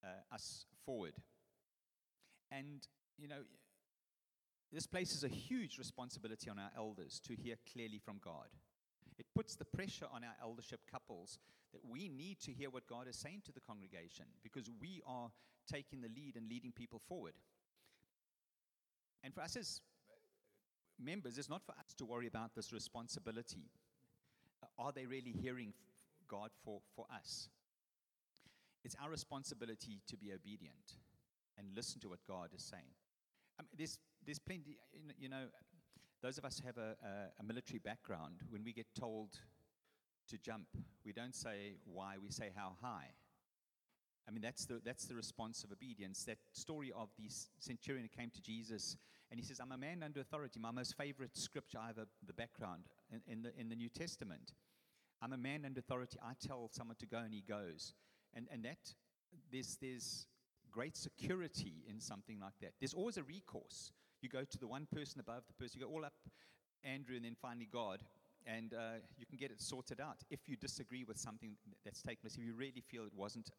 uh, 0.04 0.34
us 0.34 0.64
forward? 0.84 1.14
And, 2.50 2.86
you 3.18 3.28
know, 3.28 3.42
this 4.72 4.86
places 4.86 5.24
a 5.24 5.28
huge 5.28 5.78
responsibility 5.78 6.50
on 6.50 6.58
our 6.58 6.70
elders 6.76 7.20
to 7.26 7.34
hear 7.34 7.56
clearly 7.72 7.98
from 7.98 8.20
God. 8.22 8.46
It 9.20 9.26
puts 9.34 9.54
the 9.54 9.66
pressure 9.66 10.06
on 10.10 10.24
our 10.24 10.34
eldership 10.42 10.80
couples 10.90 11.38
that 11.74 11.82
we 11.86 12.08
need 12.08 12.40
to 12.40 12.52
hear 12.52 12.70
what 12.70 12.86
God 12.86 13.06
is 13.06 13.16
saying 13.16 13.42
to 13.44 13.52
the 13.52 13.60
congregation 13.60 14.24
because 14.42 14.70
we 14.80 15.02
are 15.06 15.30
taking 15.70 16.00
the 16.00 16.08
lead 16.08 16.36
and 16.36 16.48
leading 16.48 16.72
people 16.72 17.02
forward. 17.06 17.34
And 19.22 19.34
for 19.34 19.42
us 19.42 19.56
as 19.56 19.82
members, 20.98 21.36
it's 21.36 21.50
not 21.50 21.62
for 21.66 21.72
us 21.72 21.92
to 21.98 22.06
worry 22.06 22.26
about 22.26 22.54
this 22.56 22.72
responsibility 22.72 23.70
uh, 24.62 24.82
are 24.82 24.92
they 24.92 25.04
really 25.04 25.32
hearing 25.32 25.74
God 26.28 26.50
for, 26.64 26.80
for 26.96 27.04
us? 27.14 27.50
It's 28.84 28.96
our 29.02 29.10
responsibility 29.10 30.00
to 30.08 30.16
be 30.16 30.32
obedient 30.32 30.96
and 31.58 31.68
listen 31.76 32.00
to 32.00 32.08
what 32.08 32.24
God 32.26 32.48
is 32.54 32.62
saying. 32.62 32.92
I 33.58 33.62
mean, 33.62 33.76
there's, 33.76 33.98
there's 34.24 34.38
plenty, 34.38 34.78
you 35.18 35.28
know, 35.28 35.44
those 36.22 36.38
of 36.38 36.44
us 36.44 36.60
have 36.64 36.76
a, 36.76 36.96
a, 37.04 37.40
a 37.40 37.42
military 37.42 37.78
background, 37.78 38.36
when 38.50 38.62
we 38.64 38.72
get 38.72 38.86
told 38.98 39.30
to 40.28 40.38
jump, 40.38 40.66
we 41.04 41.12
don't 41.12 41.34
say 41.34 41.76
why, 41.84 42.14
we 42.22 42.30
say 42.30 42.50
how 42.54 42.76
high. 42.80 43.08
I 44.28 44.30
mean, 44.30 44.42
that's 44.42 44.66
the, 44.66 44.80
that's 44.84 45.06
the 45.06 45.14
response 45.14 45.64
of 45.64 45.72
obedience. 45.72 46.24
That 46.24 46.38
story 46.52 46.92
of 46.94 47.08
the 47.18 47.28
centurion 47.58 48.04
who 48.04 48.20
came 48.20 48.30
to 48.30 48.42
Jesus 48.42 48.96
and 49.30 49.40
he 49.40 49.44
says, 49.44 49.60
I'm 49.60 49.72
a 49.72 49.78
man 49.78 50.02
under 50.02 50.20
authority. 50.20 50.60
My 50.60 50.70
most 50.70 50.96
favorite 50.96 51.36
scripture, 51.36 51.78
I 51.82 51.88
have 51.88 51.98
a, 51.98 52.06
the 52.26 52.32
background 52.32 52.84
in, 53.10 53.20
in, 53.26 53.42
the, 53.42 53.52
in 53.58 53.68
the 53.68 53.76
New 53.76 53.88
Testament. 53.88 54.52
I'm 55.22 55.32
a 55.32 55.38
man 55.38 55.64
under 55.64 55.80
authority. 55.80 56.18
I 56.22 56.32
tell 56.46 56.68
someone 56.72 56.96
to 57.00 57.06
go 57.06 57.18
and 57.18 57.32
he 57.32 57.42
goes. 57.42 57.94
and, 58.34 58.46
and 58.52 58.64
that, 58.64 58.78
there's, 59.52 59.78
there's 59.80 60.26
great 60.70 60.96
security 60.96 61.84
in 61.88 62.00
something 62.00 62.38
like 62.40 62.54
that. 62.60 62.72
There's 62.80 62.94
always 62.94 63.16
a 63.16 63.22
recourse. 63.22 63.92
You 64.22 64.28
go 64.28 64.44
to 64.44 64.58
the 64.58 64.66
one 64.66 64.86
person 64.92 65.20
above 65.20 65.42
the 65.46 65.54
person, 65.54 65.80
you 65.80 65.86
go 65.86 65.92
all 65.92 66.04
up 66.04 66.12
Andrew 66.84 67.16
and 67.16 67.24
then 67.24 67.36
finally 67.40 67.68
God, 67.70 68.02
and 68.46 68.74
uh, 68.74 69.00
you 69.18 69.26
can 69.26 69.36
get 69.36 69.50
it 69.50 69.60
sorted 69.60 70.00
out 70.00 70.18
if 70.30 70.48
you 70.48 70.56
disagree 70.56 71.04
with 71.04 71.18
something 71.18 71.56
that's 71.84 72.02
taken 72.02 72.18
place, 72.22 72.36
if 72.36 72.44
you 72.44 72.54
really 72.54 72.80
feel 72.80 73.04
it 73.04 73.14
wasn't 73.14 73.50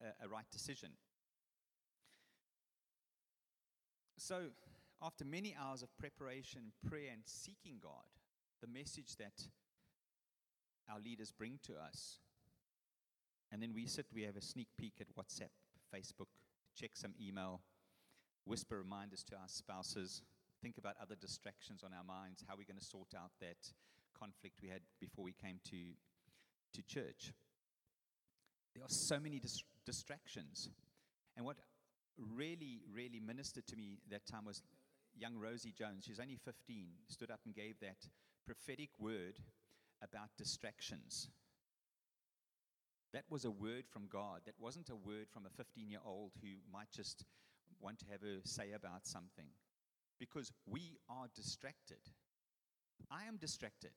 a, 0.00 0.24
a 0.24 0.28
right 0.28 0.44
decision. 0.52 0.90
So, 4.18 4.48
after 5.02 5.24
many 5.24 5.56
hours 5.58 5.82
of 5.82 5.96
preparation, 5.96 6.72
prayer, 6.86 7.10
and 7.12 7.22
seeking 7.24 7.78
God, 7.82 8.04
the 8.60 8.68
message 8.68 9.16
that 9.16 9.48
our 10.92 11.00
leaders 11.00 11.32
bring 11.32 11.58
to 11.66 11.72
us, 11.74 12.18
and 13.50 13.62
then 13.62 13.72
we 13.74 13.86
sit, 13.86 14.06
we 14.14 14.22
have 14.22 14.36
a 14.36 14.42
sneak 14.42 14.68
peek 14.78 14.94
at 15.00 15.06
WhatsApp, 15.16 15.50
Facebook, 15.94 16.28
check 16.76 16.90
some 16.94 17.14
email, 17.20 17.60
whisper 18.44 18.78
reminders 18.78 19.22
to 19.30 19.36
our 19.36 19.48
spouses, 19.48 20.22
think 20.62 20.78
about 20.78 20.96
other 21.00 21.14
distractions 21.14 21.82
on 21.82 21.92
our 21.92 22.04
minds, 22.04 22.44
how 22.48 22.54
we're 22.56 22.68
going 22.68 22.78
to 22.78 22.84
sort 22.84 23.14
out 23.16 23.30
that 23.40 23.58
conflict 24.18 24.60
we 24.62 24.68
had 24.68 24.80
before 25.00 25.24
we 25.24 25.32
came 25.32 25.60
to, 25.70 25.94
to 26.74 26.82
church. 26.86 27.32
There 28.74 28.84
are 28.84 28.90
so 29.08 29.18
many 29.18 29.38
dis- 29.38 29.64
distractions. 29.84 30.68
And 31.36 31.44
what 31.44 31.56
really, 32.18 32.82
really 32.92 33.20
ministered 33.20 33.66
to 33.68 33.76
me 33.76 33.98
that 34.10 34.26
time 34.26 34.44
was 34.44 34.62
young 35.16 35.36
Rosie 35.38 35.74
Jones. 35.76 36.04
She's 36.06 36.20
only 36.20 36.36
15, 36.44 36.86
stood 37.08 37.30
up 37.30 37.40
and 37.44 37.54
gave 37.54 37.80
that 37.80 37.96
prophetic 38.46 38.90
word 38.98 39.38
about 40.02 40.28
distractions. 40.36 41.28
That 43.12 43.24
was 43.28 43.44
a 43.44 43.50
word 43.50 43.84
from 43.90 44.06
God. 44.10 44.42
That 44.46 44.54
wasn't 44.58 44.88
a 44.90 44.96
word 44.96 45.26
from 45.32 45.46
a 45.46 45.50
15 45.50 45.90
year 45.90 46.00
old 46.04 46.32
who 46.40 46.48
might 46.72 46.90
just 46.92 47.24
want 47.80 47.98
to 48.00 48.06
have 48.10 48.22
a 48.22 48.46
say 48.46 48.72
about 48.72 49.06
something. 49.06 49.46
Because 50.18 50.52
we 50.66 50.98
are 51.08 51.26
distracted. 51.34 52.00
I 53.10 53.24
am 53.24 53.36
distracted. 53.36 53.92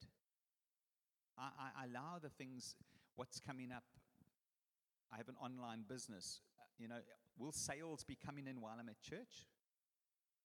I, 1.38 1.50
I, 1.60 1.86
allow 1.86 2.20
the 2.22 2.30
things, 2.30 2.75
what's 3.16 3.40
coming 3.40 3.72
up. 3.72 3.84
I 5.12 5.18
have 5.18 5.28
an 5.28 5.36
online 5.42 5.84
business. 5.88 6.42
Uh, 6.58 6.63
you 6.78 6.88
know, 6.88 7.00
will 7.38 7.52
sales 7.52 8.04
be 8.04 8.16
coming 8.16 8.48
in 8.48 8.62
while 8.62 8.75
I'm 8.80 8.90
at 8.90 9.02
church? 9.02 9.48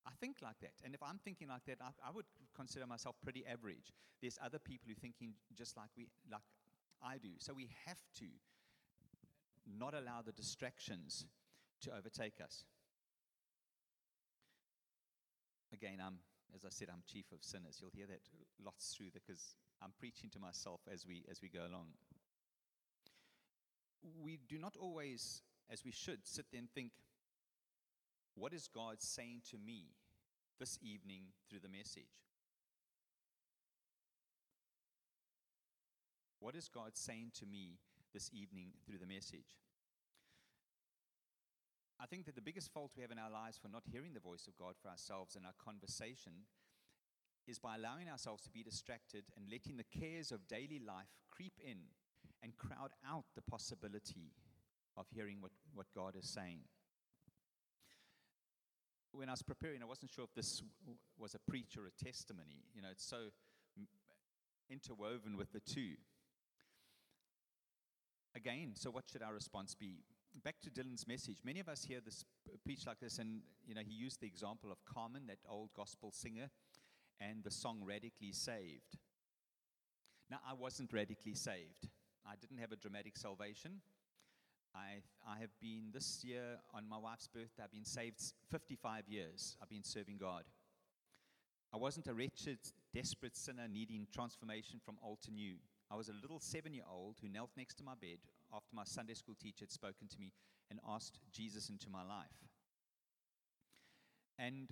I 0.07 0.11
think 0.21 0.39
like 0.43 0.59
that. 0.63 0.73
And 0.85 0.95
if 0.95 1.03
I'm 1.03 1.21
thinking 1.23 1.49
like 1.49 1.65
that, 1.67 1.79
I, 1.81 1.91
I, 2.09 2.11
would 2.13 2.25
consider 2.57 2.87
myself 2.87 3.17
pretty 3.23 3.45
average. 3.47 3.93
There's 4.21 4.39
other 4.43 4.59
people 4.59 4.87
who 4.89 4.93
are 4.93 5.01
thinking 5.01 5.35
just 5.57 5.77
like 5.77 5.91
we 5.97 6.09
like 6.31 6.41
I 7.03 7.19
do. 7.19 7.29
So 7.39 7.53
we 7.53 7.69
have 7.87 8.01
to 8.19 8.27
not 9.79 9.95
allow 9.95 10.23
the 10.25 10.33
distractions 10.33 11.27
to 11.83 11.91
overtake 11.97 12.41
us. 12.43 12.65
Again, 15.73 15.99
I'm 16.05 16.19
as 16.55 16.65
I 16.65 16.71
said, 16.71 16.89
I'm 16.91 17.03
chief 17.07 17.27
of 17.33 17.43
sinners. 17.43 17.79
You'll 17.81 17.93
hear 17.95 18.07
that 18.07 18.21
lots 18.65 18.95
through 18.95 19.11
because 19.13 19.55
I'm 19.83 19.93
preaching 19.99 20.31
to 20.31 20.39
myself 20.39 20.81
as 20.93 21.07
we 21.07 21.25
as 21.31 21.43
we 21.43 21.49
go 21.49 21.61
along. 21.61 21.89
We 24.23 24.39
do 24.49 24.59
not 24.59 24.77
always, 24.81 25.43
as 25.71 25.85
we 25.85 25.91
should, 25.91 26.27
sit 26.27 26.47
there 26.51 26.61
and 26.61 26.71
think, 26.71 26.93
what 28.35 28.55
is 28.55 28.69
God 28.73 28.97
saying 29.03 29.43
to 29.51 29.59
me 29.59 29.89
this 30.59 30.79
evening 30.81 31.25
through 31.51 31.61
the 31.61 31.69
message? 31.69 32.15
What 36.41 36.55
is 36.55 36.69
God 36.69 36.93
saying 36.95 37.33
to 37.41 37.47
me 37.47 37.79
this 38.15 38.31
evening 38.33 38.71
through 38.87 38.99
the 38.99 39.07
message? 39.13 39.59
I 42.01 42.07
think 42.07 42.27
that 42.27 42.37
the 42.37 42.41
biggest 42.41 42.73
fault 42.73 42.93
we 42.97 43.03
have 43.03 43.11
in 43.11 43.19
our 43.19 43.31
lives 43.31 43.59
for 43.59 43.69
not 43.69 43.83
hearing 43.91 44.15
the 44.15 44.21
voice 44.21 44.47
of 44.47 44.57
God 44.57 44.75
for 44.81 44.89
ourselves 44.89 45.35
in 45.35 45.45
our 45.45 45.55
conversation 45.63 46.47
is 47.47 47.59
by 47.59 47.75
allowing 47.77 48.09
ourselves 48.09 48.43
to 48.45 48.51
be 48.51 48.63
distracted 48.63 49.25
and 49.37 49.51
letting 49.51 49.77
the 49.77 49.99
cares 49.99 50.31
of 50.31 50.47
daily 50.47 50.81
life 50.85 51.09
creep 51.31 51.55
in 51.65 51.79
and 52.43 52.57
crowd 52.57 52.93
out 53.09 53.25
the 53.35 53.43
possibility 53.43 54.33
of 54.97 55.07
hearing 55.13 55.41
what, 55.41 55.51
what 55.75 55.87
God 55.95 56.15
is 56.17 56.29
saying. 56.29 56.61
When 59.13 59.29
I 59.29 59.33
was 59.33 59.43
preparing, 59.43 59.83
I 59.83 59.87
wasn't 59.87 60.13
sure 60.13 60.25
if 60.25 60.35
this 60.35 60.63
was 61.19 61.35
a 61.35 61.51
preach 61.51 61.77
or 61.77 61.87
a 61.87 62.05
testimony. 62.05 62.63
You 62.75 62.83
know, 62.83 62.89
it's 62.93 63.07
so 63.07 63.31
interwoven 64.71 65.37
with 65.37 65.53
the 65.53 65.61
two. 65.61 65.95
Again, 68.37 68.73
so 68.75 68.91
what 68.91 69.05
should 69.11 69.23
our 69.23 69.33
response 69.33 69.75
be? 69.75 70.05
Back 70.35 70.61
to 70.63 70.71
Dylan's 70.71 71.07
message. 71.07 71.39
Many 71.45 71.61
of 71.61 71.69
us 71.69 71.85
hear 71.85 72.01
this 72.05 72.25
preach 72.65 72.87
like 72.87 73.01
this, 73.01 73.19
and 73.19 73.41
you 73.67 73.75
know, 73.75 73.81
he 73.85 73.93
used 73.93 74.21
the 74.21 74.27
example 74.27 74.71
of 74.71 74.79
Carmen, 74.85 75.27
that 75.27 75.39
old 75.49 75.71
gospel 75.75 76.13
singer, 76.13 76.51
and 77.21 77.43
the 77.43 77.51
song 77.51 77.83
Radically 77.85 78.33
Saved. 78.33 78.99
Now, 80.31 80.39
I 80.49 80.55
wasn't 80.55 80.93
radically 80.93 81.35
saved. 81.35 81.89
I 82.27 82.35
didn't 82.41 82.59
have 82.59 82.73
a 82.73 82.77
dramatic 82.77 83.17
salvation. 83.17 83.81
I, 84.75 85.01
I 85.27 85.39
have 85.41 85.51
been 85.61 85.91
this 85.93 86.23
year 86.23 86.59
on 86.75 86.89
my 86.89 86.99
wife's 86.99 87.27
birthday, 87.27 87.63
I've 87.65 87.73
been 87.73 87.85
saved 87.85 88.21
55 88.51 89.09
years. 89.09 89.57
I've 89.63 89.71
been 89.71 89.83
serving 89.83 90.19
God. 90.19 90.45
I 91.73 91.79
wasn't 91.79 92.07
a 92.09 92.15
wretched, 92.15 92.59
desperate 92.95 93.37
sinner 93.37 93.67
needing 93.69 94.07
transformation 94.13 94.81
from 94.85 94.99
old 95.03 95.23
to 95.23 95.31
new. 95.31 95.57
I 95.91 95.97
was 95.97 96.09
a 96.09 96.15
little 96.21 96.41
seven 96.41 96.75
year 96.75 96.85
old 96.91 97.17
who 97.23 97.29
knelt 97.29 97.51
next 97.57 97.75
to 97.77 97.85
my 97.85 97.95
bed 97.99 98.19
after 98.53 98.75
my 98.75 98.85
Sunday 98.85 99.15
school 99.15 99.35
teacher 99.41 99.65
had 99.65 99.73
spoken 99.73 100.09
to 100.09 100.21
me 100.21 100.33
and 100.71 100.81
asked 100.87 101.21
Jesus 101.33 101.69
into 101.69 101.89
my 101.91 102.03
life. 102.03 102.47
And 104.39 104.71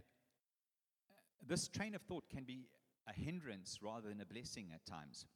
uh, 1.11 1.15
this 1.47 1.69
train 1.69 1.95
of 1.95 2.03
thought 2.03 2.29
can 2.29 2.45
be 2.45 2.69
a 3.09 3.13
hindrance 3.13 3.79
rather 3.83 4.09
than 4.09 4.21
a 4.21 4.27
blessing 4.27 4.69
at 4.75 4.85
times. 4.87 5.27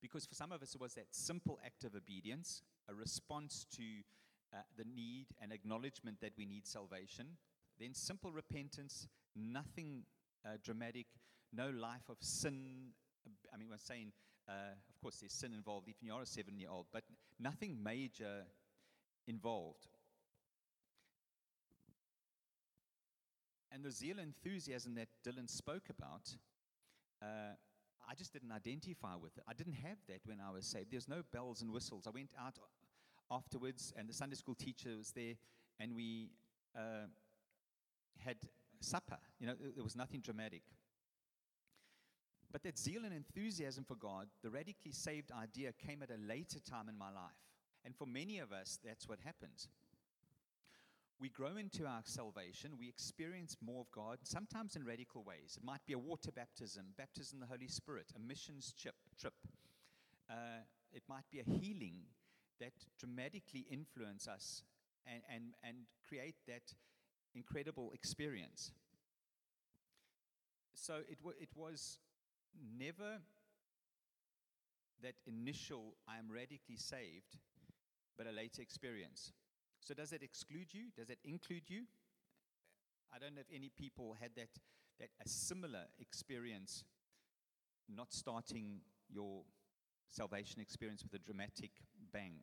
Because 0.00 0.26
for 0.26 0.34
some 0.34 0.52
of 0.52 0.62
us, 0.62 0.74
it 0.74 0.80
was 0.80 0.94
that 0.94 1.08
simple 1.10 1.58
act 1.64 1.84
of 1.84 1.94
obedience, 1.94 2.62
a 2.88 2.94
response 2.94 3.66
to 3.76 3.82
uh, 4.54 4.58
the 4.76 4.84
need 4.84 5.26
and 5.42 5.52
acknowledgement 5.52 6.20
that 6.20 6.32
we 6.38 6.46
need 6.46 6.66
salvation, 6.66 7.36
then 7.78 7.94
simple 7.94 8.32
repentance, 8.32 9.08
nothing 9.34 10.04
uh, 10.46 10.56
dramatic, 10.62 11.06
no 11.52 11.70
life 11.70 12.08
of 12.08 12.16
sin. 12.20 12.92
I 13.52 13.56
mean, 13.56 13.68
we're 13.68 13.76
saying 13.78 14.12
uh, 14.48 14.72
of 14.88 15.00
course, 15.02 15.16
there's 15.20 15.32
sin 15.32 15.52
involved, 15.52 15.88
even 15.88 16.06
you 16.06 16.14
are 16.14 16.22
a 16.22 16.26
seven 16.26 16.58
year 16.58 16.70
old, 16.70 16.86
but 16.92 17.04
nothing 17.38 17.76
major 17.82 18.44
involved. 19.26 19.86
And 23.70 23.84
the 23.84 23.90
zeal 23.90 24.18
and 24.18 24.32
enthusiasm 24.34 24.94
that 24.94 25.08
Dylan 25.26 25.48
spoke 25.48 25.90
about, 25.90 26.34
uh, 27.22 27.54
I 28.08 28.14
just 28.14 28.32
didn't 28.32 28.50
identify 28.50 29.14
with 29.16 29.36
it. 29.36 29.44
I 29.46 29.52
didn't 29.52 29.74
have 29.74 29.98
that 30.08 30.20
when 30.24 30.38
I 30.40 30.50
was 30.50 30.66
saved. 30.66 30.90
There's 30.90 31.08
no 31.08 31.22
bells 31.30 31.60
and 31.60 31.70
whistles. 31.70 32.06
I 32.06 32.10
went 32.10 32.30
out 32.40 32.58
afterwards, 33.30 33.92
and 33.96 34.08
the 34.08 34.14
Sunday 34.14 34.36
school 34.36 34.54
teacher 34.54 34.96
was 34.96 35.12
there, 35.12 35.34
and 35.78 35.94
we 35.94 36.30
uh, 36.74 37.06
had 38.18 38.36
supper. 38.80 39.18
You 39.38 39.48
know, 39.48 39.54
there 39.74 39.84
was 39.84 39.96
nothing 39.96 40.20
dramatic. 40.20 40.62
But 42.50 42.62
that 42.62 42.78
zeal 42.78 43.04
and 43.04 43.14
enthusiasm 43.14 43.84
for 43.84 43.94
God, 43.94 44.28
the 44.42 44.50
radically 44.50 44.92
saved 44.92 45.30
idea, 45.32 45.72
came 45.72 46.02
at 46.02 46.10
a 46.10 46.26
later 46.26 46.60
time 46.60 46.88
in 46.88 46.96
my 46.96 47.10
life. 47.10 47.36
And 47.84 47.94
for 47.94 48.06
many 48.06 48.38
of 48.38 48.52
us, 48.52 48.78
that's 48.82 49.08
what 49.08 49.18
happens. 49.24 49.68
We 51.20 51.28
grow 51.28 51.56
into 51.56 51.84
our 51.84 52.02
salvation, 52.04 52.78
we 52.78 52.88
experience 52.88 53.56
more 53.60 53.80
of 53.80 53.90
God, 53.90 54.18
sometimes 54.22 54.76
in 54.76 54.84
radical 54.84 55.24
ways. 55.24 55.56
It 55.56 55.64
might 55.64 55.84
be 55.84 55.92
a 55.92 55.98
water 55.98 56.30
baptism, 56.30 56.86
baptism 56.96 57.36
in 57.36 57.40
the 57.40 57.46
Holy 57.52 57.66
Spirit, 57.66 58.12
a 58.14 58.20
missions 58.20 58.72
trip. 58.80 59.34
Uh, 60.30 60.62
it 60.92 61.02
might 61.08 61.24
be 61.30 61.40
a 61.40 61.58
healing 61.60 62.02
that 62.60 62.72
dramatically 62.98 63.66
influence 63.70 64.28
us 64.28 64.62
and, 65.06 65.22
and, 65.32 65.54
and 65.64 65.76
create 66.08 66.36
that 66.46 66.74
incredible 67.34 67.90
experience. 67.94 68.72
So 70.74 71.00
it, 71.08 71.18
w- 71.18 71.36
it 71.40 71.50
was 71.56 71.98
never 72.78 73.18
that 75.02 75.14
initial, 75.26 75.94
I 76.08 76.18
am 76.18 76.30
radically 76.30 76.76
saved, 76.76 77.38
but 78.16 78.26
a 78.26 78.32
later 78.32 78.62
experience. 78.62 79.32
So, 79.80 79.94
does 79.94 80.10
that 80.10 80.22
exclude 80.22 80.72
you? 80.72 80.86
Does 80.96 81.08
that 81.08 81.18
include 81.24 81.68
you? 81.68 81.84
I 83.14 83.18
don't 83.18 83.34
know 83.34 83.40
if 83.40 83.54
any 83.54 83.70
people 83.70 84.16
had 84.20 84.30
that, 84.36 84.48
that 84.98 85.10
a 85.24 85.28
similar 85.28 85.84
experience, 86.00 86.84
not 87.88 88.12
starting 88.12 88.80
your 89.08 89.42
salvation 90.08 90.60
experience 90.60 91.02
with 91.02 91.14
a 91.14 91.24
dramatic 91.24 91.70
bang. 92.12 92.34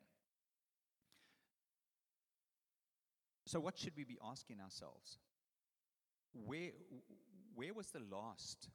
So, 3.44 3.60
what 3.60 3.78
should 3.78 3.92
we 3.96 4.04
be 4.04 4.18
asking 4.24 4.60
ourselves? 4.60 5.18
Where, 6.32 6.70
where 7.54 7.72
was 7.72 7.88
the 7.88 8.00
last 8.10 8.68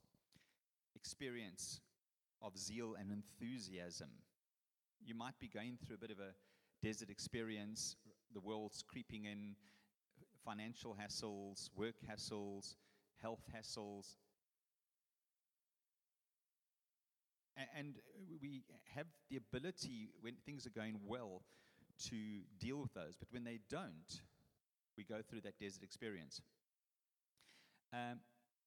experience 0.96 1.82
of 2.42 2.58
zeal 2.58 2.96
and 3.00 3.12
enthusiasm. 3.12 4.10
You 5.04 5.16
might 5.16 5.38
be 5.40 5.48
going 5.48 5.78
through 5.86 5.96
a 5.96 6.00
bit 6.00 6.12
of 6.12 6.20
a 6.20 6.34
desert 6.86 7.10
experience, 7.10 7.96
the 8.34 8.40
world's 8.40 8.84
creeping 8.84 9.26
in, 9.26 9.56
financial 10.44 10.96
hassles, 10.96 11.70
work 11.76 11.96
hassles, 12.10 12.76
health 13.22 13.44
hassles. 13.56 14.16
And 17.78 17.96
we 18.42 18.64
have 18.96 19.06
the 19.30 19.38
ability, 19.38 20.10
when 20.22 20.36
things 20.46 20.66
are 20.66 20.72
going 20.72 21.00
well, 21.06 21.44
to 22.10 22.16
deal 22.60 22.82
with 22.82 22.94
those. 22.94 23.16
But 23.20 23.28
when 23.32 23.44
they 23.44 23.60
don't, 23.70 24.22
we 24.98 25.04
go 25.04 25.22
through 25.22 25.42
that 25.42 25.60
desert 25.60 25.84
experience. 25.84 26.42
Um, 27.94 28.20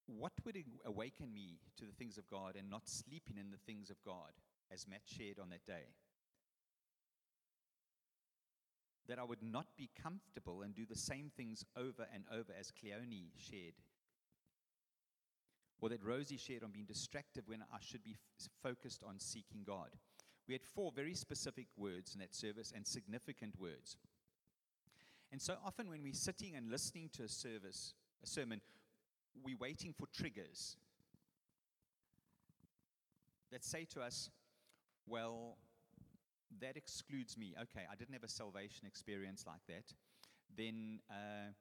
what 0.07 0.33
would 0.45 0.57
awaken 0.85 1.33
me 1.33 1.59
to 1.79 1.85
the 1.85 1.93
things 1.93 2.19
of 2.19 2.29
God 2.29 2.57
and 2.59 2.69
not 2.69 2.89
sleeping 2.89 3.37
in 3.39 3.51
the 3.51 3.59
things 3.65 3.91
of 3.91 3.97
God, 4.05 4.33
as 4.73 4.87
Matt 4.89 5.03
shared 5.05 5.39
on 5.39 5.51
that 5.51 5.67
day? 5.67 5.95
That 9.09 9.19
I 9.19 9.25
would 9.25 9.43
not 9.43 9.67
be 9.77 9.91
comfortable 10.01 10.63
and 10.63 10.75
do 10.75 10.87
the 10.87 10.97
same 10.97 11.31
things 11.37 11.65
over 11.77 12.07
and 12.13 12.25
over 12.33 12.53
as 12.59 12.71
Cleone 12.71 13.31
shared. 13.37 13.75
Or 15.81 15.89
that 15.91 16.03
Rosie 16.03 16.39
shared 16.39 16.65
on 16.65 16.71
being 16.71 16.87
distracted 16.87 17.45
when 17.47 17.63
I 17.63 17.79
should 17.81 18.03
be 18.03 18.17
f- 18.41 18.49
focused 18.63 19.03
on 19.07 19.19
seeking 19.19 19.65
God. 19.67 19.91
We 20.47 20.55
had 20.55 20.63
four 20.63 20.93
very 20.95 21.15
specific 21.15 21.67
words 21.77 22.15
in 22.15 22.21
that 22.21 22.35
service 22.35 22.73
and 22.75 22.87
significant 22.87 23.59
words. 23.59 23.97
And 25.33 25.43
so 25.43 25.57
often 25.67 25.89
when 25.89 26.03
we're 26.03 26.15
sitting 26.15 26.55
and 26.55 26.71
listening 26.71 27.11
to 27.15 27.25
a 27.25 27.29
service, 27.29 27.95
a 28.23 28.27
sermon, 28.27 28.61
we're 29.43 29.57
waiting 29.59 29.95
for 29.99 30.07
triggers 30.15 30.77
that 33.51 33.65
say 33.65 33.87
to 33.95 34.01
us, 34.01 34.31
well, 35.07 35.57
that 36.61 36.77
excludes 36.77 37.37
me. 37.37 37.55
Okay, 37.61 37.87
I 37.91 37.95
didn't 37.95 38.15
have 38.15 38.25
a 38.25 38.29
salvation 38.29 38.87
experience 38.87 39.45
like 39.47 39.61
that. 39.69 39.93
Then 40.57 41.01
uh, 41.11 41.53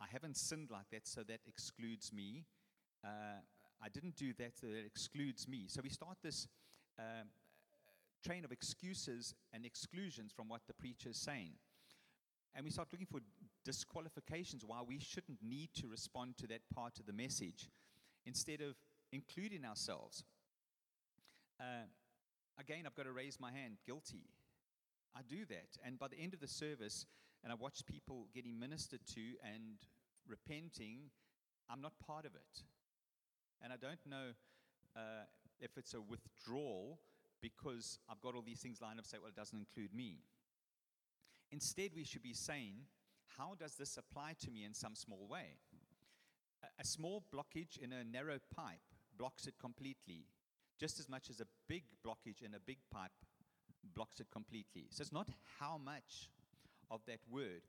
I 0.00 0.06
haven't 0.10 0.36
sinned 0.36 0.70
like 0.70 0.90
that, 0.92 1.06
so 1.06 1.22
that 1.28 1.40
excludes 1.46 2.12
me. 2.12 2.44
Uh, 3.04 3.40
I 3.82 3.88
didn't 3.88 4.16
do 4.16 4.32
that, 4.38 4.58
so 4.58 4.66
that 4.66 4.84
excludes 4.84 5.46
me. 5.48 5.66
So 5.68 5.80
we 5.82 5.88
start 5.88 6.18
this 6.22 6.48
um, 6.98 7.28
train 8.24 8.44
of 8.44 8.52
excuses 8.52 9.34
and 9.52 9.64
exclusions 9.64 10.32
from 10.32 10.48
what 10.48 10.62
the 10.66 10.74
preacher 10.74 11.10
is 11.10 11.18
saying. 11.18 11.52
And 12.54 12.64
we 12.64 12.70
start 12.70 12.88
looking 12.92 13.06
for 13.06 13.20
disqualifications 13.68 14.64
why 14.64 14.80
we 14.80 14.98
shouldn't 14.98 15.36
need 15.42 15.68
to 15.74 15.86
respond 15.86 16.38
to 16.38 16.46
that 16.46 16.62
part 16.74 16.98
of 16.98 17.04
the 17.04 17.12
message 17.12 17.68
instead 18.24 18.62
of 18.62 18.74
including 19.12 19.62
ourselves. 19.62 20.24
Uh, 21.60 21.84
again, 22.58 22.84
I've 22.86 22.94
got 22.94 23.04
to 23.04 23.12
raise 23.12 23.38
my 23.38 23.52
hand 23.52 23.76
guilty. 23.84 24.24
I 25.14 25.20
do 25.28 25.44
that. 25.50 25.76
And 25.84 25.98
by 25.98 26.08
the 26.08 26.18
end 26.18 26.32
of 26.32 26.40
the 26.40 26.48
service, 26.48 27.04
and 27.44 27.52
I 27.52 27.56
watch 27.56 27.84
people 27.84 28.28
getting 28.34 28.58
ministered 28.58 29.00
to 29.14 29.20
and 29.44 29.76
repenting, 30.26 31.10
I'm 31.68 31.82
not 31.82 31.92
part 32.06 32.24
of 32.24 32.34
it. 32.34 32.62
And 33.62 33.70
I 33.70 33.76
don't 33.76 34.00
know 34.06 34.32
uh, 34.96 35.24
if 35.60 35.76
it's 35.76 35.92
a 35.92 36.00
withdrawal 36.00 37.00
because 37.42 37.98
I've 38.08 38.22
got 38.22 38.34
all 38.34 38.42
these 38.42 38.60
things 38.60 38.80
lined 38.80 38.98
up, 38.98 39.04
say, 39.04 39.18
well, 39.20 39.28
it 39.28 39.36
doesn't 39.36 39.58
include 39.58 39.92
me. 39.92 40.20
Instead, 41.50 41.90
we 41.94 42.04
should 42.04 42.22
be 42.22 42.32
saying, 42.32 42.86
how 43.38 43.54
does 43.58 43.76
this 43.76 43.96
apply 43.96 44.34
to 44.40 44.50
me 44.50 44.64
in 44.64 44.74
some 44.74 44.94
small 44.94 45.26
way? 45.30 45.56
A, 46.80 46.84
small 46.84 47.22
blockage 47.32 47.78
in 47.80 47.92
a 47.92 48.02
narrow 48.02 48.38
pipe 48.54 48.80
blocks 49.16 49.46
it 49.46 49.54
completely, 49.60 50.26
just 50.78 50.98
as 50.98 51.08
much 51.08 51.30
as 51.30 51.40
a 51.40 51.46
big 51.68 51.84
blockage 52.04 52.42
in 52.42 52.54
a 52.54 52.58
big 52.58 52.78
pipe 52.90 53.12
blocks 53.94 54.18
it 54.18 54.26
completely. 54.32 54.86
So 54.90 55.02
it's 55.02 55.12
not 55.12 55.28
how 55.60 55.78
much 55.78 56.28
of 56.90 57.00
that 57.06 57.20
word. 57.30 57.62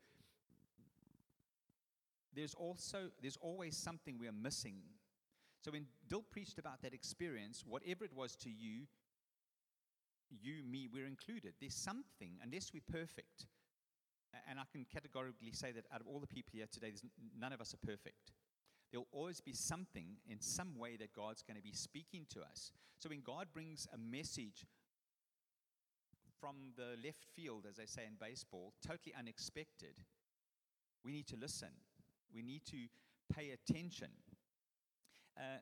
There's 2.33 2.55
also 2.55 3.09
there's 3.21 3.37
always 3.39 3.77
something 3.77 4.17
we 4.19 4.27
are 4.27 4.31
missing. 4.31 4.81
So 5.63 5.71
when 5.71 5.85
Dill 6.07 6.23
preached 6.31 6.57
about 6.57 6.81
that 6.81 6.93
experience, 6.93 7.63
whatever 7.67 8.05
it 8.05 8.13
was 8.15 8.35
to 8.37 8.49
you, 8.49 8.87
you, 10.41 10.63
me, 10.63 10.87
we're 10.91 11.07
included. 11.07 11.53
There's 11.59 11.75
something, 11.75 12.37
unless 12.43 12.71
we're 12.73 12.81
perfect. 12.91 13.45
And 14.47 14.59
I 14.59 14.63
can 14.71 14.85
categorically 14.91 15.51
say 15.51 15.71
that 15.71 15.85
out 15.93 16.01
of 16.01 16.07
all 16.07 16.19
the 16.19 16.27
people 16.27 16.51
here 16.53 16.67
today, 16.71 16.93
none 17.37 17.53
of 17.53 17.61
us 17.61 17.73
are 17.73 17.85
perfect. 17.85 18.31
There'll 18.91 19.07
always 19.11 19.41
be 19.41 19.53
something 19.53 20.17
in 20.27 20.39
some 20.39 20.77
way 20.77 20.97
that 20.97 21.13
God's 21.13 21.43
going 21.43 21.57
to 21.57 21.63
be 21.63 21.73
speaking 21.73 22.25
to 22.33 22.41
us. 22.41 22.71
So 22.99 23.09
when 23.09 23.21
God 23.21 23.47
brings 23.53 23.87
a 23.93 23.97
message 23.97 24.65
from 26.39 26.73
the 26.75 26.95
left 27.03 27.25
field, 27.35 27.65
as 27.69 27.77
they 27.77 27.85
say 27.85 28.03
in 28.07 28.15
baseball, 28.19 28.73
totally 28.85 29.13
unexpected, 29.17 29.95
we 31.03 31.11
need 31.11 31.27
to 31.27 31.37
listen. 31.37 31.69
We 32.33 32.41
need 32.41 32.65
to 32.65 32.87
pay 33.33 33.51
attention. 33.51 34.09
Uh, 35.37 35.59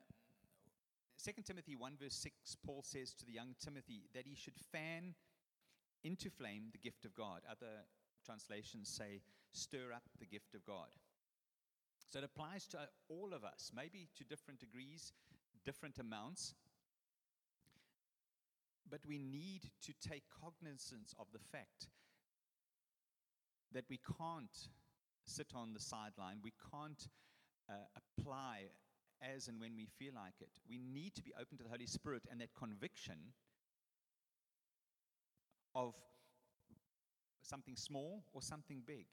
2 1.24 1.32
Timothy 1.44 1.76
1, 1.76 1.94
verse 2.00 2.16
6, 2.16 2.58
Paul 2.66 2.82
says 2.84 3.14
to 3.16 3.26
the 3.26 3.34
young 3.34 3.56
Timothy 3.64 4.10
that 4.14 4.26
he 4.26 4.36
should 4.36 4.54
fan 4.72 5.16
into 6.04 6.30
flame 6.30 6.70
the 6.72 6.78
gift 6.78 7.06
of 7.06 7.16
God. 7.16 7.42
Other 7.50 7.84
translations 8.28 8.90
say, 8.90 9.22
stir 9.54 9.94
up 9.96 10.04
the 10.20 10.26
gift 10.26 10.54
of 10.54 10.66
God. 10.66 10.92
So 12.10 12.20
it 12.20 12.26
applies 12.26 12.68
to 12.68 12.80
all 13.10 13.34
of 13.34 13.44
us, 13.44 13.72
maybe 13.76 14.10
to 14.18 14.24
different 14.24 14.60
degrees, 14.60 15.14
different 15.66 15.98
amounts. 16.00 16.54
But 18.90 19.02
we 19.08 19.18
need 19.18 19.64
to 19.84 19.94
take 20.08 20.24
cognizance 20.42 21.14
of 21.20 21.28
the 21.34 21.40
fact 21.40 21.88
that 23.74 23.86
we 23.90 24.00
can't 24.20 24.70
sit 25.26 25.52
on 25.56 25.74
the 25.74 25.80
sideline, 25.80 26.40
we 26.42 26.54
can't 26.72 27.08
uh, 27.70 27.74
apply 27.96 28.68
as 29.22 29.48
and 29.48 29.60
when 29.60 29.76
we 29.76 29.86
feel 29.86 30.14
like 30.16 30.36
it. 30.40 30.52
We 30.70 30.78
need 30.78 31.16
to 31.16 31.24
be 31.24 31.34
open 31.40 31.58
to 31.58 31.64
the 31.64 31.70
Holy 31.70 31.88
Spirit 31.88 32.24
and 32.32 32.40
that 32.40 32.54
conviction 32.58 33.18
of 35.76 35.94
something 37.48 37.76
small 37.76 38.24
or 38.34 38.42
something 38.42 38.82
big. 38.86 39.06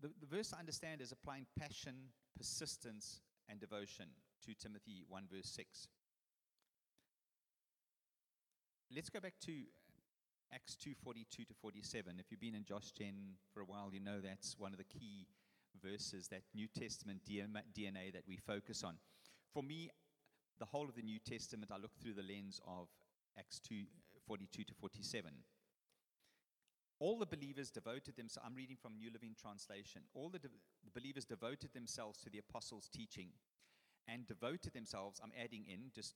The, 0.00 0.10
the 0.20 0.26
verse 0.26 0.52
I 0.54 0.60
understand 0.60 1.00
is 1.00 1.10
applying 1.10 1.46
passion, 1.58 1.94
persistence, 2.36 3.20
and 3.48 3.58
devotion 3.58 4.06
to 4.46 4.54
Timothy 4.54 5.04
1, 5.08 5.24
verse 5.32 5.48
6. 5.48 5.88
Let's 8.94 9.10
go 9.10 9.20
back 9.20 9.34
to 9.46 9.52
Acts 10.54 10.76
2 10.76 10.92
42 11.02 11.44
to 11.44 11.54
47. 11.60 12.14
If 12.18 12.30
you've 12.30 12.40
been 12.40 12.54
in 12.54 12.64
Josh 12.64 12.92
Gen 12.92 13.34
for 13.52 13.60
a 13.60 13.64
while, 13.64 13.90
you 13.92 14.00
know 14.00 14.20
that's 14.20 14.56
one 14.58 14.72
of 14.72 14.78
the 14.78 14.84
key 14.84 15.26
verses, 15.82 16.28
that 16.28 16.42
New 16.54 16.68
Testament 16.68 17.20
DNA 17.26 18.12
that 18.12 18.22
we 18.26 18.36
focus 18.36 18.82
on. 18.84 18.94
For 19.52 19.62
me, 19.62 19.90
the 20.58 20.64
whole 20.64 20.88
of 20.88 20.94
the 20.94 21.02
New 21.02 21.18
Testament, 21.18 21.70
I 21.72 21.78
look 21.78 21.92
through 22.00 22.14
the 22.14 22.22
lens 22.22 22.60
of 22.66 22.88
Acts 23.38 23.60
2 23.60 23.74
42 24.28 24.64
to 24.64 24.74
47. 24.74 25.32
All 27.00 27.18
the 27.18 27.26
believers 27.26 27.70
devoted 27.70 28.16
themselves, 28.16 28.46
I'm 28.46 28.54
reading 28.54 28.76
from 28.80 28.98
New 28.98 29.10
Living 29.10 29.34
Translation. 29.40 30.02
All 30.14 30.28
the, 30.28 30.38
de- 30.38 30.48
the 30.84 31.00
believers 31.00 31.24
devoted 31.24 31.72
themselves 31.72 32.20
to 32.20 32.30
the 32.30 32.38
apostles' 32.38 32.90
teaching 32.92 33.28
and 34.06 34.26
devoted 34.26 34.74
themselves, 34.74 35.20
I'm 35.22 35.32
adding 35.42 35.64
in 35.66 35.90
just 35.94 36.14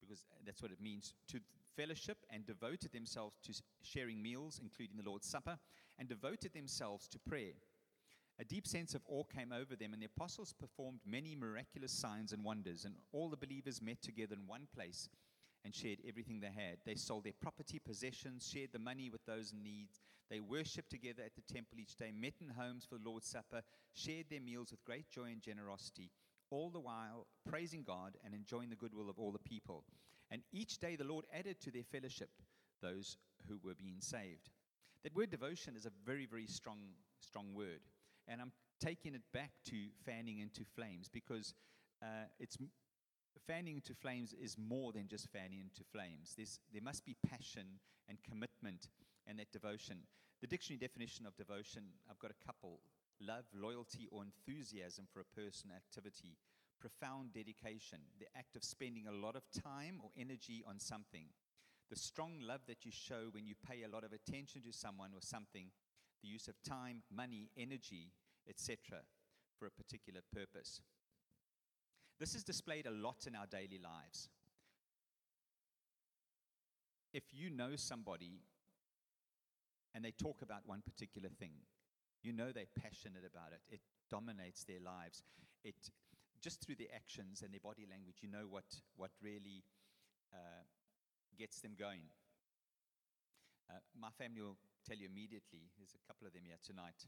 because 0.00 0.24
that's 0.46 0.62
what 0.62 0.70
it 0.70 0.80
means, 0.80 1.14
to 1.28 1.40
fellowship 1.76 2.18
and 2.30 2.46
devoted 2.46 2.92
themselves 2.92 3.36
to 3.44 3.52
sharing 3.82 4.22
meals, 4.22 4.60
including 4.62 4.96
the 4.96 5.08
Lord's 5.08 5.28
Supper, 5.28 5.58
and 5.98 6.08
devoted 6.08 6.54
themselves 6.54 7.08
to 7.08 7.18
prayer. 7.18 7.54
A 8.40 8.44
deep 8.44 8.68
sense 8.68 8.94
of 8.94 9.02
awe 9.08 9.24
came 9.24 9.52
over 9.52 9.74
them, 9.74 9.92
and 9.92 10.00
the 10.00 10.06
apostles 10.06 10.52
performed 10.52 11.00
many 11.04 11.34
miraculous 11.34 11.92
signs 11.92 12.32
and 12.32 12.44
wonders, 12.44 12.84
and 12.84 12.94
all 13.12 13.28
the 13.28 13.36
believers 13.36 13.82
met 13.82 14.00
together 14.00 14.36
in 14.36 14.46
one 14.46 14.68
place 14.72 15.08
and 15.68 15.74
shared 15.74 15.98
everything 16.08 16.40
they 16.40 16.46
had. 16.46 16.78
They 16.86 16.94
sold 16.94 17.24
their 17.24 17.34
property, 17.42 17.78
possessions, 17.78 18.48
shared 18.50 18.70
the 18.72 18.78
money 18.78 19.10
with 19.10 19.20
those 19.26 19.52
in 19.52 19.62
need. 19.62 19.88
They 20.30 20.40
worshipped 20.40 20.88
together 20.88 21.22
at 21.22 21.34
the 21.36 21.52
temple 21.52 21.78
each 21.78 21.94
day, 21.94 22.10
met 22.10 22.40
in 22.40 22.48
homes 22.48 22.86
for 22.88 22.96
the 22.96 23.06
Lord's 23.06 23.28
Supper, 23.28 23.60
shared 23.92 24.30
their 24.30 24.40
meals 24.40 24.70
with 24.70 24.82
great 24.86 25.10
joy 25.10 25.26
and 25.26 25.42
generosity, 25.42 26.10
all 26.48 26.70
the 26.70 26.80
while 26.80 27.26
praising 27.46 27.82
God 27.82 28.16
and 28.24 28.32
enjoying 28.32 28.70
the 28.70 28.76
goodwill 28.76 29.10
of 29.10 29.18
all 29.18 29.30
the 29.30 29.38
people. 29.38 29.84
And 30.30 30.40
each 30.52 30.78
day 30.78 30.96
the 30.96 31.04
Lord 31.04 31.26
added 31.34 31.60
to 31.60 31.70
their 31.70 31.84
fellowship 31.84 32.30
those 32.80 33.18
who 33.46 33.58
were 33.62 33.74
being 33.74 34.00
saved. 34.00 34.48
That 35.04 35.14
word 35.14 35.30
devotion 35.30 35.76
is 35.76 35.84
a 35.84 35.92
very, 36.06 36.24
very 36.24 36.46
strong, 36.46 36.78
strong 37.20 37.52
word. 37.52 37.80
And 38.26 38.40
I'm 38.40 38.52
taking 38.80 39.14
it 39.14 39.22
back 39.34 39.50
to 39.66 39.76
fanning 40.06 40.38
into 40.38 40.64
flames 40.64 41.10
because 41.12 41.52
uh, 42.02 42.24
it's 42.38 42.56
fanning 43.46 43.76
into 43.76 43.94
flames 43.94 44.34
is 44.34 44.56
more 44.58 44.92
than 44.92 45.08
just 45.08 45.28
fanning 45.32 45.60
into 45.60 45.84
flames. 45.92 46.34
There's, 46.36 46.58
there 46.72 46.82
must 46.82 47.04
be 47.04 47.16
passion 47.28 47.80
and 48.08 48.18
commitment 48.22 48.88
and 49.26 49.38
that 49.38 49.52
devotion. 49.52 49.98
The 50.40 50.46
dictionary 50.46 50.78
definition 50.78 51.26
of 51.26 51.36
devotion, 51.36 51.82
I've 52.10 52.18
got 52.18 52.30
a 52.30 52.46
couple 52.46 52.80
love, 53.20 53.44
loyalty, 53.52 54.08
or 54.12 54.22
enthusiasm 54.22 55.06
for 55.12 55.20
a 55.20 55.40
person, 55.40 55.70
activity, 55.74 56.36
profound 56.80 57.32
dedication, 57.32 57.98
the 58.18 58.26
act 58.36 58.56
of 58.56 58.62
spending 58.62 59.06
a 59.08 59.12
lot 59.12 59.34
of 59.34 59.42
time 59.50 60.00
or 60.02 60.10
energy 60.16 60.62
on 60.66 60.78
something, 60.78 61.24
the 61.90 61.96
strong 61.96 62.38
love 62.40 62.60
that 62.68 62.84
you 62.84 62.92
show 62.92 63.28
when 63.32 63.46
you 63.46 63.54
pay 63.68 63.82
a 63.82 63.88
lot 63.88 64.04
of 64.04 64.12
attention 64.12 64.62
to 64.62 64.72
someone 64.72 65.10
or 65.14 65.20
something, 65.20 65.66
the 66.22 66.28
use 66.28 66.48
of 66.48 66.54
time, 66.62 67.02
money, 67.10 67.50
energy, 67.56 68.12
etc., 68.48 69.02
for 69.58 69.66
a 69.66 69.70
particular 69.70 70.20
purpose. 70.32 70.80
This 72.18 72.34
is 72.34 72.42
displayed 72.42 72.86
a 72.86 72.90
lot 72.90 73.26
in 73.26 73.36
our 73.36 73.46
daily 73.46 73.78
lives. 73.78 74.28
If 77.12 77.22
you 77.32 77.48
know 77.50 77.76
somebody 77.76 78.42
and 79.94 80.04
they 80.04 80.10
talk 80.10 80.42
about 80.42 80.66
one 80.66 80.82
particular 80.82 81.28
thing, 81.28 81.52
you 82.22 82.32
know 82.32 82.50
they're 82.52 82.74
passionate 82.82 83.22
about 83.22 83.52
it. 83.52 83.62
It 83.70 83.80
dominates 84.10 84.64
their 84.64 84.80
lives. 84.80 85.22
It 85.64 85.76
just 86.42 86.60
through 86.60 86.76
their 86.76 86.92
actions 86.94 87.42
and 87.42 87.52
their 87.52 87.62
body 87.62 87.86
language, 87.88 88.18
you 88.20 88.28
know 88.28 88.46
what 88.50 88.66
what 88.96 89.10
really 89.22 89.62
uh, 90.34 90.66
gets 91.38 91.60
them 91.60 91.74
going. 91.78 92.02
Uh, 93.70 93.78
my 93.94 94.10
family 94.10 94.42
will 94.42 94.58
tell 94.86 94.96
you 94.96 95.06
immediately. 95.06 95.70
There's 95.78 95.94
a 95.94 96.06
couple 96.06 96.26
of 96.26 96.32
them 96.32 96.42
here 96.44 96.58
tonight. 96.64 97.06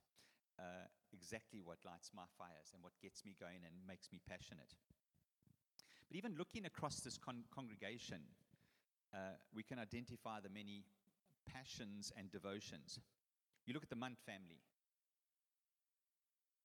Uh, 0.59 0.87
exactly 1.13 1.61
what 1.65 1.79
lights 1.85 2.13
my 2.15 2.29
fires 2.37 2.71
and 2.75 2.83
what 2.83 2.93
gets 3.01 3.25
me 3.25 3.35
going 3.41 3.65
and 3.65 3.75
makes 3.89 4.13
me 4.13 4.21
passionate. 4.29 4.77
But 6.11 6.17
even 6.17 6.35
looking 6.37 6.67
across 6.67 7.01
this 7.01 7.17
con- 7.17 7.45
congregation, 7.55 8.19
uh, 9.15 9.37
we 9.55 9.63
can 9.63 9.79
identify 9.79 10.41
the 10.41 10.49
many 10.49 10.83
passions 11.47 12.13
and 12.17 12.31
devotions. 12.33 12.99
You 13.65 13.75
look 13.75 13.85
at 13.85 13.91
the 13.91 13.97
Munt 13.97 14.19
family 14.27 14.59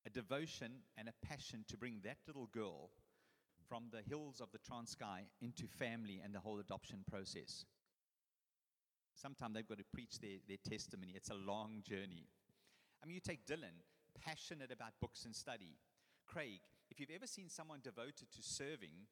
a 0.04 0.10
devotion 0.10 0.70
and 0.96 1.08
a 1.08 1.26
passion 1.26 1.64
to 1.68 1.76
bring 1.76 2.00
that 2.04 2.18
little 2.26 2.48
girl 2.52 2.90
from 3.68 3.84
the 3.90 4.02
hills 4.08 4.40
of 4.40 4.48
the 4.52 4.58
Transkei 4.58 5.26
into 5.40 5.66
family 5.66 6.20
and 6.24 6.32
the 6.32 6.38
whole 6.38 6.60
adoption 6.60 7.04
process. 7.10 7.64
Sometimes 9.16 9.54
they've 9.54 9.66
got 9.66 9.78
to 9.78 9.84
preach 9.92 10.20
their, 10.20 10.38
their 10.46 10.58
testimony. 10.68 11.12
It's 11.16 11.30
a 11.30 11.34
long 11.34 11.82
journey. 11.82 12.28
I 13.02 13.06
mean, 13.06 13.14
you 13.14 13.20
take 13.20 13.46
Dylan, 13.46 13.82
passionate 14.24 14.70
about 14.70 14.92
books 15.00 15.24
and 15.24 15.34
study. 15.34 15.76
Craig, 16.26 16.60
if 16.90 17.00
you've 17.00 17.10
ever 17.14 17.26
seen 17.26 17.48
someone 17.48 17.80
devoted 17.82 18.30
to 18.30 18.42
serving, 18.42 19.08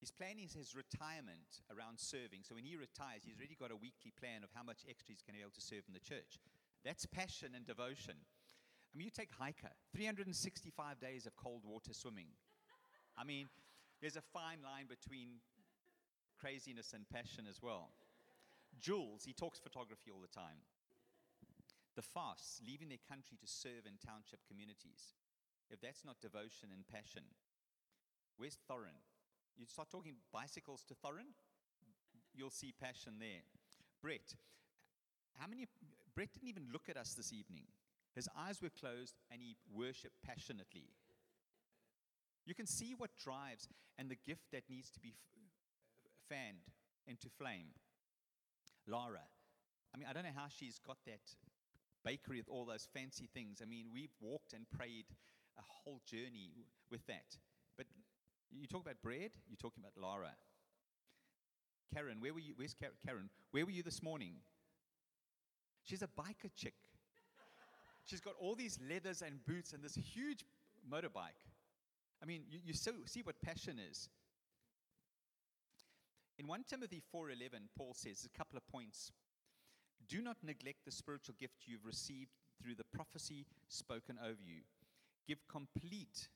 he's 0.00 0.10
planning 0.10 0.48
his 0.48 0.74
retirement 0.76 1.64
around 1.72 1.98
serving. 1.98 2.42
So 2.42 2.54
when 2.54 2.64
he 2.64 2.76
retires, 2.76 3.24
he's 3.24 3.38
already 3.38 3.56
got 3.58 3.70
a 3.72 3.76
weekly 3.76 4.12
plan 4.12 4.44
of 4.44 4.50
how 4.54 4.62
much 4.62 4.84
extra 4.88 5.12
he's 5.12 5.22
going 5.22 5.34
to 5.34 5.40
be 5.40 5.46
able 5.46 5.56
to 5.56 5.64
serve 5.64 5.84
in 5.88 5.94
the 5.94 6.04
church. 6.04 6.38
That's 6.84 7.06
passion 7.06 7.56
and 7.56 7.66
devotion. 7.66 8.14
I 8.16 8.92
mean, 8.96 9.06
you 9.06 9.14
take 9.14 9.32
Heike, 9.34 9.68
365 9.92 11.00
days 11.00 11.26
of 11.26 11.36
cold 11.36 11.62
water 11.64 11.92
swimming. 11.92 12.32
I 13.16 13.24
mean, 13.24 13.48
there's 14.00 14.16
a 14.16 14.24
fine 14.32 14.60
line 14.64 14.86
between 14.88 15.40
craziness 16.38 16.92
and 16.92 17.08
passion 17.08 17.44
as 17.48 17.60
well. 17.60 17.90
Jules, 18.80 19.24
he 19.24 19.32
talks 19.32 19.58
photography 19.58 20.12
all 20.12 20.20
the 20.20 20.32
time. 20.32 20.60
The 21.96 22.04
fasts, 22.04 22.60
leaving 22.60 22.88
their 22.88 23.02
country 23.08 23.40
to 23.40 23.48
serve 23.48 23.88
in 23.88 23.96
township 23.96 24.44
communities. 24.44 25.16
If 25.70 25.80
that's 25.80 26.04
not 26.04 26.20
devotion 26.20 26.68
and 26.72 26.86
passion, 26.86 27.24
where's 28.36 28.58
Thorin? 28.68 29.00
You 29.56 29.66
start 29.66 29.90
talking 29.90 30.16
bicycles 30.32 30.84
to 30.88 30.94
Thorin, 30.94 31.32
you'll 32.34 32.50
see 32.50 32.72
passion 32.78 33.14
there. 33.18 33.42
Brett, 34.02 34.34
how 35.38 35.46
many? 35.46 35.66
Brett 36.14 36.32
didn't 36.32 36.48
even 36.48 36.68
look 36.72 36.88
at 36.88 36.96
us 36.96 37.14
this 37.14 37.32
evening. 37.32 37.64
His 38.14 38.28
eyes 38.36 38.62
were 38.62 38.70
closed 38.70 39.16
and 39.30 39.42
he 39.42 39.56
worshiped 39.72 40.16
passionately. 40.24 40.88
You 42.46 42.54
can 42.54 42.66
see 42.66 42.94
what 42.96 43.10
drives 43.22 43.68
and 43.98 44.08
the 44.08 44.16
gift 44.26 44.44
that 44.52 44.62
needs 44.70 44.90
to 44.90 45.00
be 45.00 45.08
f- 45.08 46.12
fanned 46.28 46.72
into 47.06 47.28
flame. 47.28 47.74
Lara, 48.86 49.26
I 49.94 49.98
mean, 49.98 50.06
I 50.08 50.12
don't 50.12 50.22
know 50.22 50.30
how 50.34 50.46
she's 50.48 50.78
got 50.78 50.98
that 51.06 51.20
bakery 52.04 52.38
with 52.38 52.48
all 52.48 52.64
those 52.64 52.86
fancy 52.94 53.28
things. 53.34 53.60
I 53.60 53.66
mean, 53.66 53.86
we've 53.92 54.14
walked 54.20 54.52
and 54.52 54.70
prayed 54.70 55.06
a 55.58 55.62
whole 55.62 56.00
journey 56.06 56.52
with 56.90 57.04
that. 57.06 57.36
You 58.50 58.66
talk 58.66 58.82
about 58.82 59.02
bread, 59.02 59.30
you're 59.48 59.56
talking 59.58 59.82
about 59.82 60.00
Lara. 60.00 60.32
Karen, 61.94 62.20
where 62.20 62.32
were 62.32 62.40
you? 62.40 62.54
Where's 62.56 62.74
Karen? 62.74 63.30
Where 63.50 63.64
were 63.64 63.70
you 63.70 63.82
this 63.82 64.02
morning? 64.02 64.34
She's 65.84 66.02
a 66.02 66.08
biker 66.08 66.50
chick. 66.56 66.74
She's 68.04 68.20
got 68.20 68.34
all 68.40 68.54
these 68.54 68.78
leathers 68.88 69.22
and 69.22 69.44
boots 69.46 69.72
and 69.72 69.82
this 69.82 69.94
huge 69.94 70.44
motorbike. 70.90 71.42
I 72.22 72.26
mean, 72.26 72.42
you, 72.48 72.60
you 72.64 72.72
so, 72.72 72.92
see 73.04 73.22
what 73.22 73.40
passion 73.42 73.78
is. 73.90 74.08
In 76.38 76.46
1 76.46 76.64
Timothy 76.68 77.02
4:11, 77.14 77.68
Paul 77.76 77.94
says 77.94 78.26
a 78.26 78.38
couple 78.38 78.56
of 78.56 78.66
points. 78.68 79.12
Do 80.08 80.20
not 80.20 80.36
neglect 80.42 80.84
the 80.84 80.90
spiritual 80.90 81.34
gift 81.38 81.64
you've 81.66 81.84
received 81.84 82.30
through 82.62 82.74
the 82.74 82.84
prophecy 82.84 83.46
spoken 83.68 84.18
over 84.22 84.42
you. 84.44 84.62
Give 85.26 85.38
complete 85.48 86.28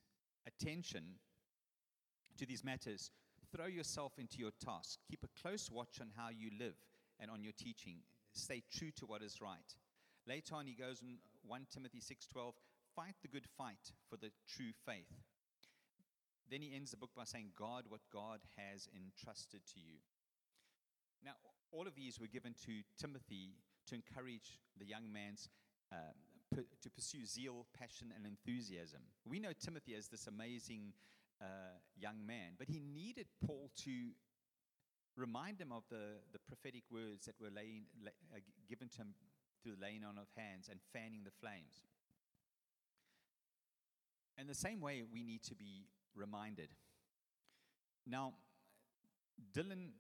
attention 0.46 1.18
to 2.40 2.46
these 2.46 2.64
matters. 2.64 3.10
Throw 3.54 3.66
yourself 3.66 4.18
into 4.18 4.38
your 4.38 4.52
task. 4.64 4.98
Keep 5.08 5.24
a 5.24 5.40
close 5.40 5.70
watch 5.70 6.00
on 6.00 6.10
how 6.16 6.30
you 6.30 6.50
live 6.58 6.76
and 7.18 7.30
on 7.30 7.44
your 7.44 7.52
teaching. 7.52 7.98
Stay 8.32 8.62
true 8.72 8.90
to 8.96 9.06
what 9.06 9.22
is 9.22 9.40
right. 9.40 9.74
Later 10.26 10.54
on, 10.54 10.66
he 10.66 10.74
goes 10.74 11.02
in 11.02 11.18
1 11.42 11.66
Timothy 11.70 12.00
6:12, 12.00 12.54
"Fight 12.94 13.16
the 13.20 13.28
good 13.28 13.46
fight 13.46 13.92
for 14.08 14.16
the 14.16 14.32
true 14.46 14.72
faith." 14.72 15.12
Then 16.48 16.62
he 16.62 16.74
ends 16.74 16.90
the 16.90 16.96
book 16.96 17.14
by 17.14 17.24
saying, 17.24 17.52
"Guard 17.54 17.88
what 17.88 18.08
God 18.10 18.40
has 18.56 18.88
entrusted 18.88 19.66
to 19.66 19.80
you." 19.80 20.00
Now, 21.22 21.36
all 21.70 21.86
of 21.86 21.94
these 21.94 22.18
were 22.18 22.26
given 22.26 22.54
to 22.66 22.82
Timothy 22.96 23.56
to 23.86 23.94
encourage 23.94 24.58
the 24.76 24.86
young 24.86 25.12
man's 25.12 25.48
um, 25.92 26.14
p- 26.54 26.76
to 26.80 26.90
pursue 26.90 27.26
zeal, 27.26 27.66
passion, 27.72 28.12
and 28.12 28.26
enthusiasm. 28.26 29.02
We 29.24 29.40
know 29.40 29.52
Timothy 29.52 29.94
as 29.94 30.08
this 30.08 30.26
amazing 30.26 30.94
uh, 31.40 31.78
young 31.96 32.26
man, 32.26 32.54
but 32.58 32.68
he 32.68 32.80
needed 32.80 33.26
Paul 33.44 33.70
to 33.84 34.10
remind 35.16 35.60
him 35.60 35.72
of 35.72 35.82
the, 35.90 36.20
the 36.32 36.38
prophetic 36.38 36.84
words 36.90 37.26
that 37.26 37.34
were 37.40 37.50
laying, 37.54 37.84
uh, 38.06 38.38
given 38.68 38.88
to 38.88 38.98
him 38.98 39.14
through 39.62 39.76
the 39.76 39.82
laying 39.82 40.04
on 40.04 40.18
of 40.18 40.26
hands 40.36 40.68
and 40.70 40.80
fanning 40.92 41.22
the 41.24 41.30
flames. 41.30 41.82
In 44.38 44.46
the 44.46 44.54
same 44.54 44.80
way, 44.80 45.02
we 45.12 45.22
need 45.22 45.42
to 45.44 45.54
be 45.54 45.86
reminded. 46.14 46.70
Now, 48.06 48.34
Dylan 49.54 49.90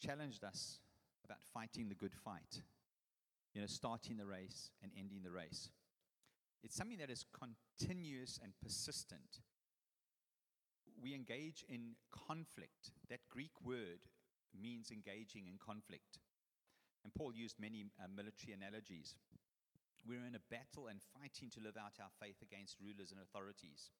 challenged 0.00 0.44
us 0.44 0.80
about 1.24 1.38
fighting 1.52 1.88
the 1.88 1.94
good 1.94 2.14
fight, 2.14 2.62
you 3.54 3.60
know, 3.60 3.66
starting 3.66 4.16
the 4.16 4.26
race 4.26 4.70
and 4.82 4.92
ending 4.98 5.22
the 5.22 5.30
race. 5.30 5.70
It's 6.62 6.74
something 6.74 6.98
that 6.98 7.10
is 7.10 7.24
continuous 7.32 8.40
and 8.42 8.52
persistent. 8.62 9.40
We 11.02 11.14
engage 11.14 11.64
in 11.68 11.94
conflict. 12.10 12.90
That 13.08 13.20
Greek 13.30 13.54
word 13.62 14.02
means 14.54 14.90
engaging 14.90 15.46
in 15.46 15.58
conflict. 15.58 16.18
And 17.04 17.14
Paul 17.14 17.32
used 17.34 17.60
many 17.60 17.86
uh, 18.02 18.08
military 18.10 18.52
analogies. 18.52 19.14
We're 20.06 20.26
in 20.26 20.34
a 20.34 20.48
battle 20.50 20.88
and 20.88 21.00
fighting 21.14 21.50
to 21.54 21.60
live 21.60 21.76
out 21.76 22.00
our 22.00 22.10
faith 22.20 22.42
against 22.42 22.80
rulers 22.80 23.12
and 23.12 23.20
authorities. 23.20 23.90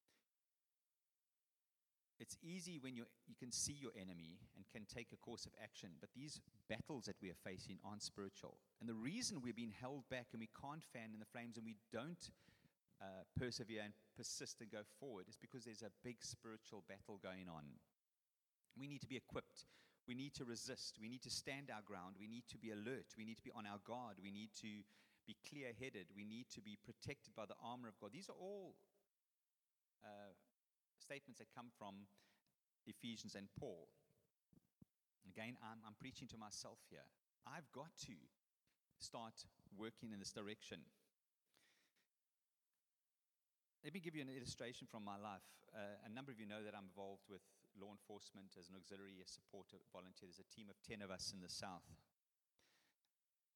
It's 2.19 2.35
easy 2.43 2.79
when 2.83 2.95
you 2.95 3.05
you 3.27 3.35
can 3.39 3.51
see 3.51 3.71
your 3.79 3.95
enemy 3.95 4.43
and 4.57 4.67
can 4.67 4.83
take 4.83 5.13
a 5.13 5.23
course 5.23 5.45
of 5.45 5.53
action, 5.63 5.95
but 6.01 6.09
these 6.13 6.41
battles 6.67 7.05
that 7.05 7.15
we 7.21 7.29
are 7.29 7.43
facing 7.47 7.79
aren't 7.85 8.03
spiritual. 8.03 8.57
And 8.81 8.89
the 8.89 8.93
reason 8.93 9.39
we're 9.41 9.55
being 9.55 9.73
held 9.79 10.03
back 10.09 10.27
and 10.33 10.39
we 10.39 10.49
can't 10.51 10.83
fan 10.91 11.11
in 11.13 11.19
the 11.19 11.31
flames 11.31 11.55
and 11.55 11.65
we 11.65 11.77
don't 11.93 12.19
uh, 13.01 13.23
persevere 13.37 13.81
and 13.83 13.93
persist 14.15 14.61
and 14.61 14.71
go 14.71 14.83
forward 14.99 15.27
is 15.27 15.37
because 15.39 15.63
there's 15.63 15.83
a 15.83 15.91
big 16.03 16.17
spiritual 16.21 16.83
battle 16.87 17.19
going 17.23 17.47
on. 17.47 17.63
We 18.77 18.87
need 18.87 19.01
to 19.01 19.07
be 19.07 19.17
equipped. 19.17 19.65
We 20.07 20.15
need 20.15 20.33
to 20.35 20.45
resist. 20.45 20.97
We 20.99 21.07
need 21.07 21.21
to 21.23 21.29
stand 21.29 21.69
our 21.69 21.83
ground. 21.85 22.15
We 22.19 22.27
need 22.27 22.43
to 22.49 22.57
be 22.57 22.71
alert. 22.71 23.13
We 23.17 23.25
need 23.25 23.37
to 23.37 23.43
be 23.43 23.53
on 23.55 23.65
our 23.65 23.79
guard. 23.85 24.17
We 24.21 24.31
need 24.31 24.49
to 24.61 24.83
be 25.27 25.37
clear 25.47 25.71
headed. 25.79 26.07
We 26.15 26.25
need 26.25 26.49
to 26.55 26.61
be 26.61 26.77
protected 26.81 27.35
by 27.35 27.45
the 27.45 27.59
armor 27.63 27.87
of 27.87 27.99
God. 28.01 28.11
These 28.11 28.29
are 28.29 28.39
all 28.39 28.73
uh, 30.03 30.33
statements 30.97 31.39
that 31.39 31.53
come 31.53 31.69
from 31.77 32.09
Ephesians 32.87 33.35
and 33.35 33.47
Paul. 33.59 33.87
Again, 35.29 35.55
I'm, 35.61 35.79
I'm 35.85 35.93
preaching 35.99 36.27
to 36.29 36.37
myself 36.37 36.79
here. 36.89 37.05
I've 37.45 37.69
got 37.71 37.93
to 38.09 38.17
start 38.99 39.45
working 39.77 40.11
in 40.11 40.19
this 40.19 40.31
direction. 40.31 40.79
Let 43.79 43.95
me 43.95 44.03
give 44.03 44.11
you 44.11 44.19
an 44.19 44.31
illustration 44.31 44.91
from 44.91 45.07
my 45.07 45.15
life. 45.15 45.47
Uh, 45.71 46.03
a 46.03 46.11
number 46.11 46.35
of 46.35 46.39
you 46.39 46.43
know 46.43 46.59
that 46.67 46.75
I'm 46.75 46.91
involved 46.91 47.23
with 47.31 47.39
law 47.79 47.95
enforcement, 47.95 48.59
as 48.59 48.67
an 48.67 48.75
auxiliary, 48.75 49.23
a 49.23 49.27
supporter 49.29 49.79
volunteer. 49.95 50.27
There's 50.27 50.43
a 50.43 50.51
team 50.51 50.67
of 50.67 50.75
10 50.83 50.99
of 50.99 51.07
us 51.07 51.31
in 51.31 51.39
the 51.39 51.47
South. 51.47 51.87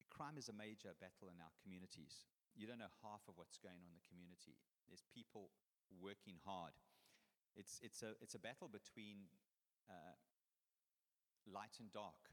Crime 0.08 0.40
is 0.40 0.48
a 0.48 0.56
major 0.56 0.96
battle 0.96 1.28
in 1.28 1.36
our 1.44 1.52
communities. 1.60 2.24
You 2.56 2.64
don't 2.64 2.80
know 2.80 2.88
half 3.04 3.20
of 3.28 3.36
what's 3.36 3.60
going 3.60 3.76
on 3.76 3.90
in 3.92 3.98
the 4.00 4.08
community. 4.08 4.56
There's 4.88 5.04
people 5.12 5.52
working 6.00 6.40
hard. 6.40 6.72
It's, 7.52 7.82
it's, 7.84 8.00
a, 8.00 8.16
it's 8.24 8.32
a 8.32 8.40
battle 8.40 8.72
between 8.72 9.28
uh, 9.90 10.16
light 11.44 11.76
and 11.84 11.92
dark. 11.92 12.32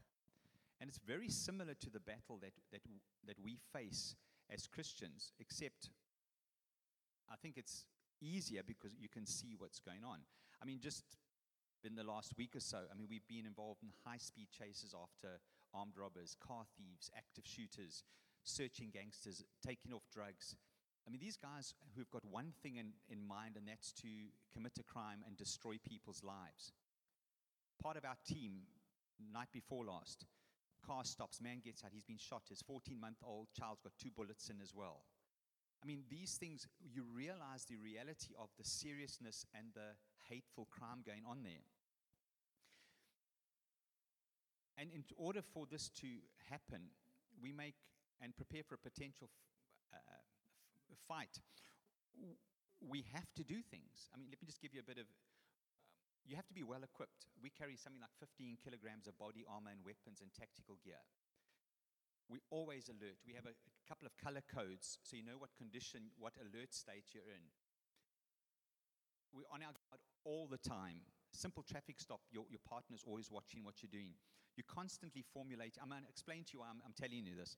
And 0.80 0.88
it's 0.88 1.02
very 1.04 1.28
similar 1.28 1.74
to 1.76 1.90
the 1.92 2.00
battle 2.00 2.40
that, 2.40 2.56
that, 2.72 2.80
that 3.28 3.36
we 3.36 3.60
face 3.68 4.16
as 4.48 4.64
Christians, 4.64 5.36
except 5.36 5.92
I 7.32 7.36
think 7.40 7.56
it's 7.56 7.86
easier 8.20 8.62
because 8.66 8.92
you 9.00 9.08
can 9.08 9.26
see 9.26 9.54
what's 9.56 9.80
going 9.80 10.04
on. 10.04 10.20
I 10.60 10.66
mean, 10.66 10.78
just 10.80 11.02
in 11.82 11.94
the 11.94 12.04
last 12.04 12.34
week 12.36 12.54
or 12.54 12.60
so, 12.60 12.78
I 12.90 12.94
mean, 12.94 13.06
we've 13.08 13.26
been 13.26 13.46
involved 13.46 13.82
in 13.82 13.90
high 14.04 14.18
speed 14.18 14.48
chases 14.56 14.94
after 14.94 15.40
armed 15.74 15.96
robbers, 15.96 16.36
car 16.38 16.64
thieves, 16.76 17.10
active 17.16 17.44
shooters, 17.46 18.04
searching 18.44 18.90
gangsters, 18.92 19.42
taking 19.66 19.92
off 19.92 20.04
drugs. 20.12 20.54
I 21.06 21.10
mean, 21.10 21.20
these 21.20 21.36
guys 21.36 21.74
who've 21.96 22.10
got 22.10 22.22
one 22.30 22.52
thing 22.62 22.76
in, 22.76 22.92
in 23.08 23.26
mind, 23.26 23.56
and 23.56 23.66
that's 23.66 23.92
to 24.02 24.08
commit 24.52 24.78
a 24.78 24.84
crime 24.84 25.24
and 25.26 25.36
destroy 25.36 25.76
people's 25.88 26.22
lives. 26.22 26.72
Part 27.82 27.96
of 27.96 28.04
our 28.04 28.16
team, 28.28 28.68
night 29.32 29.48
before 29.52 29.84
last, 29.84 30.26
car 30.86 31.04
stops, 31.04 31.40
man 31.40 31.60
gets 31.64 31.82
out, 31.82 31.90
he's 31.92 32.04
been 32.04 32.18
shot, 32.18 32.42
his 32.48 32.62
14 32.62 33.00
month 33.00 33.18
old 33.26 33.48
child's 33.58 33.80
got 33.80 33.92
two 34.00 34.10
bullets 34.14 34.50
in 34.50 34.60
as 34.62 34.72
well. 34.74 35.02
I 35.82 35.86
mean, 35.86 36.04
these 36.08 36.38
things, 36.38 36.68
you 36.78 37.02
realize 37.02 37.64
the 37.66 37.76
reality 37.76 38.34
of 38.38 38.48
the 38.56 38.64
seriousness 38.64 39.44
and 39.52 39.74
the 39.74 39.98
hateful 40.30 40.68
crime 40.70 41.02
going 41.04 41.26
on 41.26 41.42
there. 41.42 41.66
And 44.78 44.90
in 44.94 45.02
order 45.18 45.42
for 45.42 45.66
this 45.66 45.90
to 46.00 46.06
happen, 46.48 46.94
we 47.42 47.52
make 47.52 47.74
and 48.22 48.36
prepare 48.36 48.62
for 48.62 48.76
a 48.76 48.78
potential 48.78 49.28
uh, 49.92 50.22
fight. 51.08 51.42
We 52.78 53.04
have 53.12 53.26
to 53.34 53.42
do 53.42 53.58
things. 53.66 54.06
I 54.14 54.18
mean, 54.18 54.30
let 54.30 54.38
me 54.40 54.46
just 54.46 54.62
give 54.62 54.72
you 54.72 54.80
a 54.80 54.86
bit 54.86 54.98
of. 54.98 55.10
Um, 55.10 55.90
you 56.22 56.38
have 56.38 56.46
to 56.46 56.54
be 56.54 56.62
well 56.62 56.86
equipped. 56.86 57.26
We 57.42 57.50
carry 57.50 57.74
something 57.74 57.98
like 57.98 58.14
15 58.22 58.62
kilograms 58.62 59.10
of 59.10 59.18
body 59.18 59.42
armor 59.42 59.74
and 59.74 59.82
weapons 59.82 60.22
and 60.22 60.30
tactical 60.30 60.78
gear. 60.86 61.02
We're 62.28 62.44
always 62.50 62.88
alert. 62.88 63.18
We 63.26 63.34
have 63.34 63.46
a, 63.46 63.54
a 63.54 63.84
couple 63.88 64.06
of 64.06 64.16
color 64.16 64.42
codes 64.46 64.98
so 65.02 65.16
you 65.16 65.24
know 65.24 65.38
what 65.38 65.54
condition, 65.56 66.12
what 66.18 66.34
alert 66.40 66.72
state 66.72 67.12
you're 67.12 67.28
in. 67.28 67.44
We're 69.32 69.48
on 69.52 69.64
our 69.64 69.72
guard 69.72 70.00
all 70.24 70.48
the 70.48 70.60
time. 70.60 71.04
Simple 71.32 71.64
traffic 71.64 71.96
stop, 71.98 72.20
your, 72.30 72.44
your 72.50 72.60
partner's 72.68 73.04
always 73.06 73.30
watching 73.30 73.64
what 73.64 73.80
you're 73.80 73.92
doing. 73.92 74.12
You 74.56 74.64
constantly 74.68 75.24
formulate, 75.32 75.80
I'm 75.80 75.88
going 75.88 76.04
to 76.04 76.08
explain 76.08 76.44
to 76.44 76.50
you 76.52 76.60
why 76.60 76.68
I'm, 76.68 76.84
I'm 76.84 76.92
telling 76.92 77.24
you 77.24 77.34
this. 77.34 77.56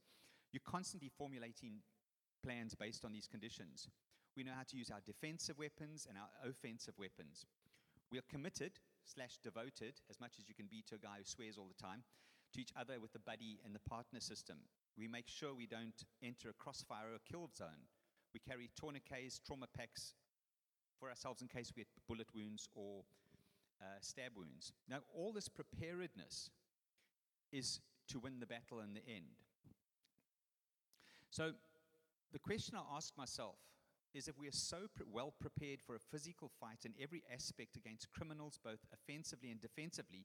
You're 0.55 0.63
constantly 0.63 1.11
formulating 1.11 1.83
plans 2.45 2.75
based 2.79 3.05
on 3.05 3.13
these 3.13 3.27
conditions. 3.27 3.91
We 4.37 4.45
know 4.45 4.55
how 4.55 4.63
to 4.63 4.77
use 4.77 4.91
our 4.91 5.03
defensive 5.03 5.59
weapons 5.59 6.07
and 6.09 6.19
our 6.19 6.31
offensive 6.47 6.95
weapons. 6.99 7.47
We 8.11 8.19
are 8.19 8.31
committed 8.31 8.79
slash 9.03 9.39
devoted, 9.43 9.99
as 10.11 10.21
much 10.21 10.39
as 10.39 10.49
you 10.49 10.55
can 10.55 10.67
be 10.71 10.83
to 10.87 10.95
a 10.95 11.03
guy 11.03 11.19
who 11.19 11.27
swears 11.27 11.59
all 11.59 11.67
the 11.67 11.83
time, 11.83 12.05
to 12.55 12.61
each 12.61 12.73
other 12.79 13.01
with 13.01 13.13
the 13.13 13.19
buddy 13.19 13.59
and 13.65 13.75
the 13.75 13.91
partner 13.91 14.21
system. 14.21 14.59
We 14.97 15.09
make 15.09 15.29
sure 15.29 15.55
we 15.55 15.67
don't 15.67 16.05
enter 16.23 16.51
a 16.51 16.53
crossfire 16.53 17.13
or 17.13 17.17
a 17.17 17.31
kill 17.31 17.51
zone. 17.55 17.89
We 18.33 18.41
carry 18.41 18.71
tourniquets, 18.81 19.41
trauma 19.45 19.67
packs 19.77 20.15
for 20.99 21.09
ourselves 21.09 21.43
in 21.43 21.49
case 21.49 21.73
we 21.75 21.83
get 21.83 21.89
bullet 22.09 22.29
wounds 22.35 22.69
or 22.75 23.05
uh, 23.81 23.99
stab 24.01 24.33
wounds. 24.37 24.73
Now, 24.89 24.99
all 25.15 25.33
this 25.33 25.49
preparedness 25.49 26.51
is 27.53 27.81
to 28.09 28.19
win 28.19 28.41
the 28.41 28.47
battle 28.47 28.81
in 28.81 28.95
the 28.95 29.07
end. 29.09 29.39
So, 31.31 31.53
the 32.33 32.39
question 32.39 32.77
I 32.77 32.97
ask 32.97 33.17
myself 33.17 33.57
is 34.15 34.29
if 34.29 34.39
we 34.39 34.49
are 34.49 34.53
so 34.53 34.87
pre- 34.95 35.07
well 35.11 35.35
prepared 35.41 35.81
for 35.81 35.97
a 35.97 35.99
physical 35.99 36.51
fight 36.61 36.85
in 36.85 36.95
every 37.03 37.23
aspect 37.33 37.77
against 37.77 38.11
criminals, 38.13 38.59
both 38.63 38.87
offensively 38.93 39.51
and 39.51 39.61
defensively, 39.61 40.25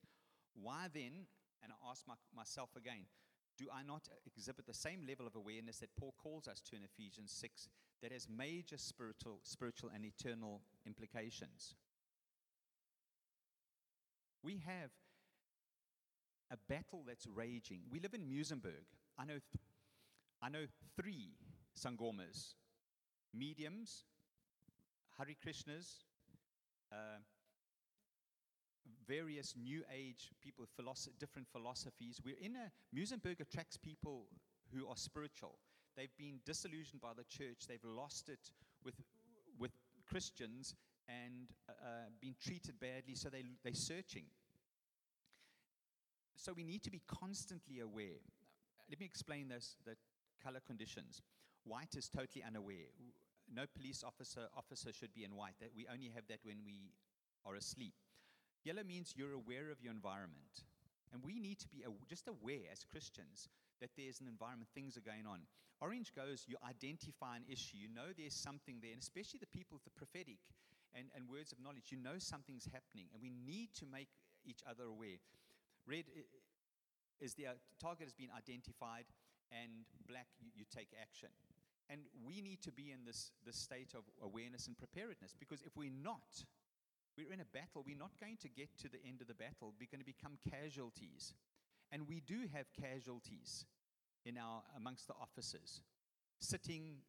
why 0.54 0.88
then, 0.94 1.26
and 1.64 1.72
I 1.72 1.90
ask 1.90 2.08
my, 2.08 2.16
myself 2.36 2.70
again, 2.76 3.06
do 3.58 3.66
I 3.74 3.84
not 3.84 4.08
exhibit 4.26 4.66
the 4.66 4.74
same 4.74 5.06
level 5.08 5.28
of 5.28 5.36
awareness 5.36 5.80
that 5.80 5.96
Paul 6.00 6.14
calls 6.18 6.48
us 6.48 6.62
to 6.70 6.76
in 6.76 6.84
Ephesians 6.84 7.32
6 7.32 7.68
that 8.02 8.12
has 8.14 8.28
major 8.30 8.78
spiritual, 8.78 9.40
spiritual 9.44 9.92
and 9.94 10.06
eternal 10.06 10.62
implications? 10.86 11.76
We 14.42 14.62
have 14.66 14.92
a 16.52 16.58
battle 16.70 17.04
that's 17.06 17.28
raging. 17.28 17.82
We 17.92 18.00
live 18.00 18.14
in 18.14 18.22
Muizenberg. 18.22 18.88
I 19.18 19.26
know, 19.26 19.34
th- 19.34 19.64
I 20.42 20.50
know 20.50 20.66
three 20.96 21.34
Sangomas, 21.78 22.54
mediums, 23.34 24.06
Hare 25.18 25.36
Krishnas, 25.46 26.06
uh, 26.92 27.20
various 29.08 29.56
New 29.56 29.84
Age 29.94 30.32
people, 30.42 30.66
philosoph- 30.78 31.18
different 31.20 31.48
philosophies. 31.48 32.22
We're 32.24 32.40
in 32.40 32.56
a 32.56 32.72
Muizenberg 32.96 33.40
attracts 33.40 33.78
people 33.78 34.28
who 34.74 34.88
are 34.88 34.96
spiritual. 34.96 35.60
They've 35.96 36.16
been 36.18 36.40
disillusioned 36.46 37.02
by 37.02 37.14
the 37.16 37.24
church. 37.24 37.68
They've 37.68 37.84
lost 37.84 38.30
it 38.30 38.52
with 38.84 38.96
with 39.58 39.72
Christians 40.08 40.76
and 41.08 41.50
uh, 41.68 41.74
uh 41.84 42.10
been 42.22 42.36
treated 42.42 42.80
badly. 42.80 43.16
So 43.16 43.30
they 43.30 43.44
they're 43.64 43.74
searching. 43.74 44.26
So 46.36 46.54
we 46.54 46.64
need 46.64 46.84
to 46.84 46.92
be 46.92 47.02
constantly 47.08 47.80
aware. 47.80 48.22
Let 48.90 49.00
me 49.00 49.06
explain 49.06 49.50
this: 49.50 49.76
the 49.86 49.98
color 50.42 50.62
conditions. 50.66 51.22
White 51.66 51.96
is 51.96 52.10
totally 52.10 52.44
unaware. 52.44 52.90
No 53.54 53.66
police 53.76 54.04
officer 54.04 54.48
officer 54.56 54.94
should 54.94 55.14
be 55.14 55.24
in 55.24 55.36
white. 55.36 55.56
That 55.60 55.72
we 55.76 55.88
only 55.92 56.12
have 56.16 56.28
that 56.28 56.40
when 56.44 56.64
we 56.66 56.92
are 57.46 57.56
asleep. 57.56 57.94
Yellow 58.64 58.84
means 58.84 59.14
you're 59.16 59.34
aware 59.34 59.72
of 59.72 59.82
your 59.82 59.94
environment. 59.94 60.66
And 61.12 61.24
we 61.24 61.40
need 61.40 61.60
to 61.60 61.68
be 61.70 61.84
just 62.08 62.28
aware 62.28 62.70
as 62.72 62.84
Christians 62.84 63.50
that 63.82 63.90
there's 63.98 64.20
an 64.22 64.28
environment, 64.28 64.70
things 64.76 64.98
are 64.98 65.06
going 65.06 65.26
on. 65.26 65.42
Orange 65.82 66.14
goes, 66.14 66.44
you 66.46 66.58
identify 66.68 67.38
an 67.38 67.48
issue, 67.48 67.80
you 67.80 67.88
know 67.88 68.12
there's 68.12 68.36
something 68.36 68.84
there, 68.84 68.92
and 68.92 69.02
especially 69.02 69.40
the 69.40 69.48
people 69.48 69.80
with 69.80 69.88
the 69.88 69.96
prophetic 69.96 70.38
and, 70.92 71.08
and 71.16 71.24
words 71.32 71.56
of 71.56 71.64
knowledge, 71.64 71.88
you 71.90 71.98
know 71.98 72.20
something's 72.20 72.68
happening, 72.68 73.08
and 73.14 73.24
we 73.24 73.32
need 73.32 73.72
to 73.80 73.88
make 73.88 74.12
each 74.44 74.60
other 74.68 74.84
aware. 74.92 75.24
Red 75.88 76.06
is 77.22 77.34
the 77.34 77.48
uh, 77.48 77.60
target 77.80 78.12
has 78.12 78.14
been 78.14 78.30
identified, 78.36 79.08
and 79.56 79.88
black, 80.08 80.28
you, 80.44 80.52
you 80.54 80.66
take 80.68 80.92
action. 81.00 81.30
And 81.90 82.02
we 82.22 82.42
need 82.42 82.62
to 82.64 82.72
be 82.72 82.92
in 82.92 83.02
this, 83.08 83.32
this 83.46 83.58
state 83.58 83.96
of 83.96 84.04
awareness 84.22 84.68
and 84.68 84.78
preparedness 84.78 85.34
because 85.40 85.64
if 85.66 85.76
we're 85.76 85.90
not, 85.90 86.46
we're 87.20 87.34
in 87.34 87.44
a 87.44 87.52
battle. 87.52 87.84
We're 87.84 88.00
not 88.00 88.16
going 88.16 88.38
to 88.40 88.48
get 88.48 88.72
to 88.80 88.88
the 88.88 89.04
end 89.04 89.20
of 89.20 89.28
the 89.28 89.36
battle. 89.36 89.76
We're 89.76 89.92
going 89.92 90.00
to 90.00 90.08
become 90.08 90.40
casualties. 90.48 91.36
And 91.92 92.08
we 92.08 92.24
do 92.24 92.48
have 92.56 92.72
casualties 92.72 93.66
in 94.24 94.38
our 94.38 94.64
amongst 94.78 95.08
the 95.08 95.20
officers. 95.20 95.82
Sitting, 96.40 97.04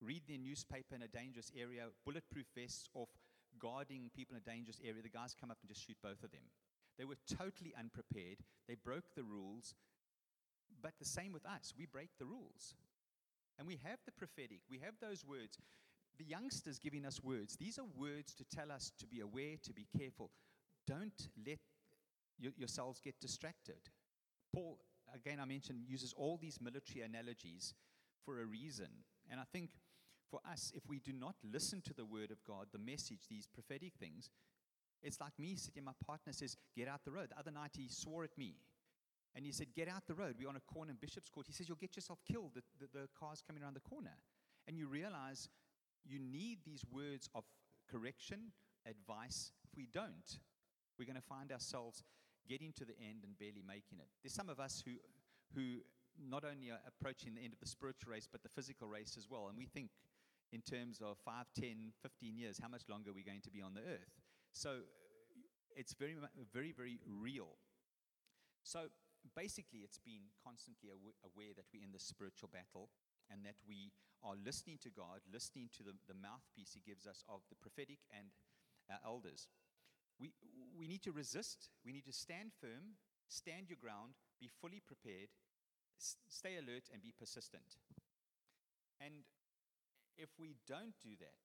read 0.00 0.22
their 0.26 0.38
newspaper 0.38 0.94
in 0.96 1.02
a 1.02 1.12
dangerous 1.12 1.52
area, 1.52 1.92
bulletproof 2.06 2.46
vests 2.56 2.88
off, 2.94 3.12
guarding 3.60 4.08
people 4.16 4.34
in 4.34 4.40
a 4.40 4.50
dangerous 4.50 4.80
area. 4.80 5.02
The 5.02 5.12
guys 5.12 5.36
come 5.38 5.50
up 5.50 5.58
and 5.60 5.68
just 5.68 5.84
shoot 5.84 6.00
both 6.02 6.24
of 6.24 6.32
them. 6.32 6.48
They 6.96 7.04
were 7.04 7.20
totally 7.28 7.74
unprepared. 7.76 8.40
They 8.66 8.76
broke 8.80 9.12
the 9.14 9.24
rules. 9.24 9.74
But 10.80 10.96
the 10.98 11.04
same 11.04 11.32
with 11.32 11.44
us. 11.44 11.74
We 11.76 11.84
break 11.84 12.08
the 12.18 12.24
rules. 12.24 12.76
And 13.58 13.68
we 13.68 13.78
have 13.84 14.00
the 14.06 14.12
prophetic. 14.12 14.60
We 14.70 14.78
have 14.78 14.94
those 15.00 15.24
words 15.26 15.58
the 16.18 16.24
youngsters 16.24 16.78
giving 16.78 17.04
us 17.04 17.22
words. 17.22 17.56
These 17.56 17.78
are 17.78 17.84
words 17.96 18.34
to 18.34 18.44
tell 18.44 18.70
us 18.70 18.92
to 18.98 19.06
be 19.06 19.20
aware, 19.20 19.56
to 19.62 19.72
be 19.72 19.86
careful. 19.96 20.30
Don't 20.86 21.28
let 21.46 21.58
yourselves 22.38 23.00
get 23.00 23.20
distracted. 23.20 23.78
Paul, 24.54 24.78
again, 25.14 25.38
I 25.40 25.44
mentioned, 25.44 25.84
uses 25.86 26.12
all 26.16 26.38
these 26.40 26.60
military 26.60 27.02
analogies 27.02 27.74
for 28.24 28.40
a 28.40 28.44
reason. 28.44 28.88
And 29.30 29.40
I 29.40 29.44
think 29.52 29.70
for 30.30 30.40
us, 30.50 30.72
if 30.74 30.82
we 30.88 30.98
do 30.98 31.12
not 31.12 31.36
listen 31.44 31.82
to 31.82 31.94
the 31.94 32.04
word 32.04 32.30
of 32.30 32.42
God, 32.44 32.66
the 32.72 32.78
message, 32.78 33.28
these 33.28 33.46
prophetic 33.46 33.92
things, 33.98 34.30
it's 35.02 35.20
like 35.20 35.32
me 35.38 35.56
sitting, 35.56 35.84
my 35.84 35.92
partner 36.06 36.32
says, 36.32 36.56
Get 36.76 36.88
out 36.88 37.04
the 37.04 37.10
road. 37.10 37.30
The 37.30 37.38
other 37.38 37.50
night 37.50 37.72
he 37.76 37.88
swore 37.88 38.24
at 38.24 38.36
me. 38.38 38.54
And 39.34 39.44
he 39.44 39.52
said, 39.52 39.74
Get 39.74 39.88
out 39.88 40.06
the 40.06 40.14
road. 40.14 40.36
We're 40.38 40.48
on 40.48 40.56
a 40.56 40.72
corner 40.72 40.90
in 40.90 40.96
Bishop's 41.00 41.28
Court. 41.28 41.46
He 41.46 41.52
says, 41.52 41.68
You'll 41.68 41.78
get 41.78 41.96
yourself 41.96 42.20
killed. 42.30 42.52
The, 42.54 42.62
the, 42.80 43.00
the 43.00 43.08
car's 43.18 43.42
coming 43.44 43.62
around 43.62 43.74
the 43.74 43.80
corner. 43.80 44.16
And 44.68 44.78
you 44.78 44.86
realize 44.86 45.48
you 46.04 46.18
need 46.18 46.58
these 46.64 46.84
words 46.90 47.28
of 47.34 47.44
correction, 47.90 48.52
advice. 48.86 49.52
If 49.64 49.76
we 49.76 49.86
don't, 49.92 50.38
we're 50.98 51.06
going 51.06 51.16
to 51.16 51.22
find 51.22 51.52
ourselves 51.52 52.02
getting 52.48 52.72
to 52.76 52.84
the 52.84 52.94
end 52.98 53.24
and 53.24 53.38
barely 53.38 53.62
making 53.66 53.98
it. 53.98 54.08
There's 54.22 54.34
some 54.34 54.48
of 54.48 54.58
us 54.58 54.82
who, 54.84 54.92
who 55.54 55.80
not 56.18 56.44
only 56.44 56.70
are 56.70 56.80
approaching 56.86 57.34
the 57.34 57.42
end 57.42 57.52
of 57.52 57.60
the 57.60 57.68
spiritual 57.68 58.12
race, 58.12 58.28
but 58.30 58.42
the 58.42 58.48
physical 58.48 58.88
race 58.88 59.16
as 59.16 59.28
well. 59.30 59.46
And 59.48 59.56
we 59.56 59.66
think 59.66 59.90
in 60.52 60.60
terms 60.60 61.00
of 61.00 61.16
5, 61.24 61.46
10, 61.58 61.92
15 62.02 62.36
years, 62.36 62.58
how 62.60 62.68
much 62.68 62.82
longer 62.88 63.10
are 63.10 63.14
we 63.14 63.22
going 63.22 63.40
to 63.42 63.50
be 63.50 63.62
on 63.62 63.74
the 63.74 63.80
earth? 63.80 64.20
So 64.52 64.84
it's 65.76 65.94
very, 65.94 66.16
very, 66.52 66.72
very 66.72 66.98
real. 67.06 67.56
So 68.62 68.92
basically, 69.34 69.80
it's 69.80 69.98
been 69.98 70.28
constantly 70.44 70.90
awa- 70.90 71.16
aware 71.24 71.54
that 71.56 71.64
we're 71.72 71.82
in 71.82 71.92
this 71.92 72.04
spiritual 72.04 72.50
battle 72.52 72.90
and 73.30 73.44
that 73.44 73.56
we 73.66 73.92
are 74.22 74.34
listening 74.38 74.78
to 74.82 74.90
God, 74.90 75.20
listening 75.32 75.68
to 75.76 75.82
the, 75.82 75.92
the 76.06 76.14
mouthpiece 76.14 76.72
He 76.74 76.82
gives 76.84 77.06
us 77.06 77.24
of 77.28 77.40
the 77.50 77.56
prophetic 77.56 77.98
and 78.10 78.28
our 78.90 79.00
elders. 79.04 79.48
We, 80.20 80.32
we 80.78 80.86
need 80.86 81.02
to 81.02 81.12
resist, 81.12 81.70
we 81.84 81.92
need 81.92 82.04
to 82.06 82.12
stand 82.12 82.52
firm, 82.60 82.98
stand 83.28 83.68
your 83.68 83.78
ground, 83.80 84.14
be 84.40 84.48
fully 84.60 84.80
prepared, 84.84 85.30
s- 85.98 86.16
stay 86.28 86.56
alert, 86.56 86.90
and 86.92 87.02
be 87.02 87.12
persistent. 87.18 87.78
And 89.00 89.24
if 90.16 90.28
we 90.38 90.54
don't 90.68 90.94
do 91.02 91.16
that, 91.18 91.42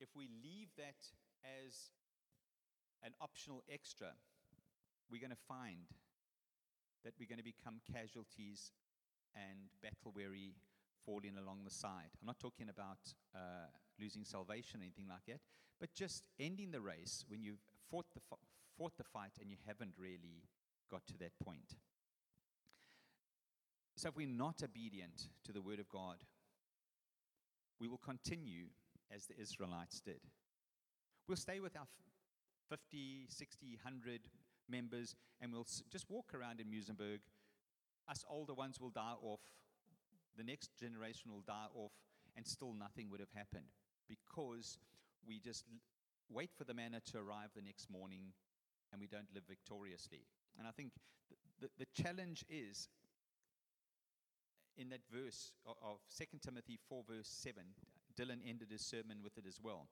if 0.00 0.08
we 0.14 0.28
leave 0.42 0.68
that 0.76 1.10
as 1.42 1.90
an 3.02 3.12
optional 3.20 3.62
extra, 3.72 4.14
we're 5.10 5.20
going 5.20 5.30
to 5.34 5.46
find 5.48 5.90
that 7.04 7.14
we're 7.18 7.28
going 7.28 7.42
to 7.42 7.44
become 7.44 7.80
casualties 7.92 8.72
and 9.36 9.58
battle 9.82 10.12
weary, 10.14 10.54
falling 11.04 11.36
along 11.38 11.64
the 11.64 11.70
side. 11.70 12.10
I'm 12.20 12.26
not 12.26 12.38
talking 12.38 12.68
about 12.68 12.98
uh, 13.34 13.68
losing 14.00 14.24
salvation 14.24 14.80
or 14.80 14.84
anything 14.84 15.08
like 15.08 15.26
that, 15.28 15.40
but 15.80 15.92
just 15.92 16.24
ending 16.38 16.70
the 16.70 16.80
race 16.80 17.24
when 17.28 17.42
you've 17.42 17.62
fought 17.90 18.06
the, 18.14 18.20
fought 18.78 18.96
the 18.96 19.04
fight 19.04 19.32
and 19.40 19.50
you 19.50 19.56
haven't 19.66 19.94
really 19.98 20.44
got 20.90 21.06
to 21.08 21.18
that 21.18 21.32
point. 21.42 21.76
So 23.96 24.08
if 24.08 24.16
we're 24.16 24.26
not 24.26 24.62
obedient 24.62 25.28
to 25.44 25.52
the 25.52 25.62
word 25.62 25.78
of 25.78 25.88
God, 25.88 26.24
we 27.80 27.88
will 27.88 27.98
continue 27.98 28.66
as 29.14 29.26
the 29.26 29.38
Israelites 29.40 30.00
did. 30.00 30.20
We'll 31.28 31.36
stay 31.36 31.60
with 31.60 31.76
our 31.76 31.86
50, 32.68 33.26
60, 33.28 33.78
100 33.82 34.20
members 34.68 35.14
and 35.40 35.52
we'll 35.52 35.66
just 35.90 36.10
walk 36.10 36.32
around 36.34 36.60
in 36.60 36.66
Muizenberg. 36.66 37.20
Us 38.08 38.24
older 38.28 38.54
ones 38.54 38.80
will 38.80 38.90
die 38.90 39.14
off, 39.22 39.40
the 40.36 40.44
next 40.44 40.70
generation 40.78 41.30
will 41.32 41.42
die 41.46 41.66
off, 41.74 41.92
and 42.36 42.46
still 42.46 42.74
nothing 42.74 43.10
would 43.10 43.20
have 43.20 43.32
happened 43.34 43.66
because 44.08 44.78
we 45.26 45.38
just 45.38 45.64
wait 46.28 46.50
for 46.56 46.64
the 46.64 46.74
manna 46.74 47.00
to 47.12 47.18
arrive 47.18 47.50
the 47.54 47.62
next 47.62 47.90
morning 47.90 48.32
and 48.92 49.00
we 49.00 49.06
don't 49.06 49.32
live 49.34 49.44
victoriously. 49.48 50.26
And 50.58 50.66
I 50.66 50.70
think 50.70 50.92
th- 51.28 51.70
the, 51.78 51.84
the 51.84 52.02
challenge 52.02 52.44
is 52.48 52.88
in 54.76 54.88
that 54.90 55.00
verse 55.10 55.52
of, 55.66 55.76
of 55.82 55.98
2 56.18 56.24
Timothy 56.44 56.78
4, 56.88 57.04
verse 57.08 57.28
7, 57.28 57.62
Dylan 58.18 58.40
ended 58.46 58.68
his 58.70 58.84
sermon 58.84 59.18
with 59.22 59.38
it 59.38 59.44
as 59.46 59.58
well. 59.62 59.88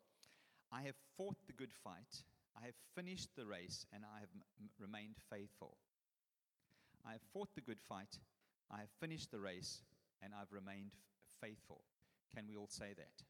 I 0.73 0.83
have 0.83 0.97
fought 1.17 1.37
the 1.47 1.53
good 1.53 1.73
fight, 1.73 2.25
I 2.57 2.67
have 2.67 2.75
finished 2.95 3.31
the 3.37 3.47
race, 3.47 3.87
and 3.93 4.05
I 4.05 4.21
have 4.21 4.31
m- 4.35 4.71
remained 4.79 5.17
faithful. 5.31 5.77
I 7.07 7.13
have 7.13 7.23
fought 7.33 7.55
the 7.55 7.61
good 7.61 7.81
fight, 7.81 8.19
I 8.71 8.81
have 8.81 8.91
finished 9.01 9.31
the 9.31 9.41
race, 9.41 9.83
and 10.23 10.33
I've 10.35 10.53
remained 10.53 10.93
faithful. 11.41 11.83
Can 12.35 12.47
we 12.47 12.57
all 12.57 12.69
say 12.69 12.95
that? 12.97 13.25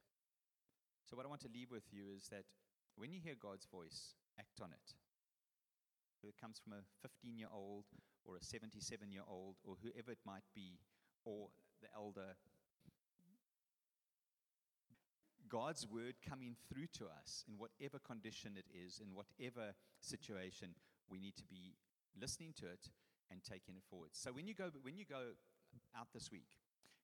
So, 1.09 1.17
what 1.17 1.25
I 1.25 1.29
want 1.29 1.41
to 1.41 1.53
leave 1.53 1.71
with 1.71 1.83
you 1.91 2.03
is 2.15 2.27
that 2.29 2.45
when 2.95 3.11
you 3.11 3.19
hear 3.19 3.35
God's 3.39 3.65
voice, 3.65 4.15
act 4.39 4.61
on 4.61 4.71
it. 4.71 4.93
Whether 6.21 6.33
it 6.37 6.41
comes 6.41 6.59
from 6.59 6.73
a 6.73 6.85
15 7.01 7.37
year 7.37 7.51
old 7.51 7.85
or 8.23 8.37
a 8.37 8.43
77 8.43 9.11
year 9.11 9.23
old 9.27 9.55
or 9.63 9.75
whoever 9.81 10.11
it 10.11 10.23
might 10.25 10.47
be, 10.55 10.79
or 11.25 11.49
the 11.81 11.87
elder. 11.95 12.37
God's 15.49 15.85
word 15.87 16.15
coming 16.27 16.55
through 16.69 16.87
to 16.97 17.05
us 17.05 17.43
in 17.47 17.55
whatever 17.57 17.99
condition 17.99 18.53
it 18.57 18.65
is, 18.73 18.99
in 18.99 19.13
whatever 19.13 19.75
situation, 19.99 20.69
we 21.09 21.19
need 21.19 21.35
to 21.37 21.45
be 21.45 21.75
listening 22.19 22.53
to 22.59 22.65
it 22.65 22.89
and 23.33 23.43
taking 23.43 23.75
it 23.75 23.83
forward. 23.89 24.13
So 24.13 24.31
when 24.31 24.47
you 24.47 24.53
go, 24.53 24.69
when 24.83 24.95
you 24.95 25.05
go 25.09 25.33
out 25.97 26.07
this 26.13 26.31
week, 26.31 26.47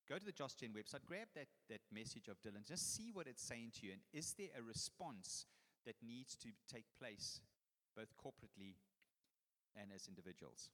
go 0.08 0.18
to 0.18 0.26
the 0.26 0.32
Josh 0.32 0.54
Gen 0.54 0.70
website, 0.78 1.04
grab 1.06 1.28
that, 1.34 1.50
that 1.70 1.82
message 1.92 2.30
of 2.30 2.38
Dylan, 2.42 2.66
just 2.66 2.96
see 2.96 3.10
what 3.12 3.26
it's 3.26 3.42
saying 3.42 3.74
to 3.80 3.88
you, 3.88 3.94
and 3.94 4.02
is 4.14 4.34
there 4.38 4.54
a 4.58 4.62
response 4.62 5.46
that 5.86 5.96
needs 6.06 6.36
to 6.38 6.50
take 6.72 6.86
place 6.98 7.42
both 7.98 8.14
corporately 8.16 8.78
and 9.76 9.90
as 9.94 10.08
individuals? 10.08 10.70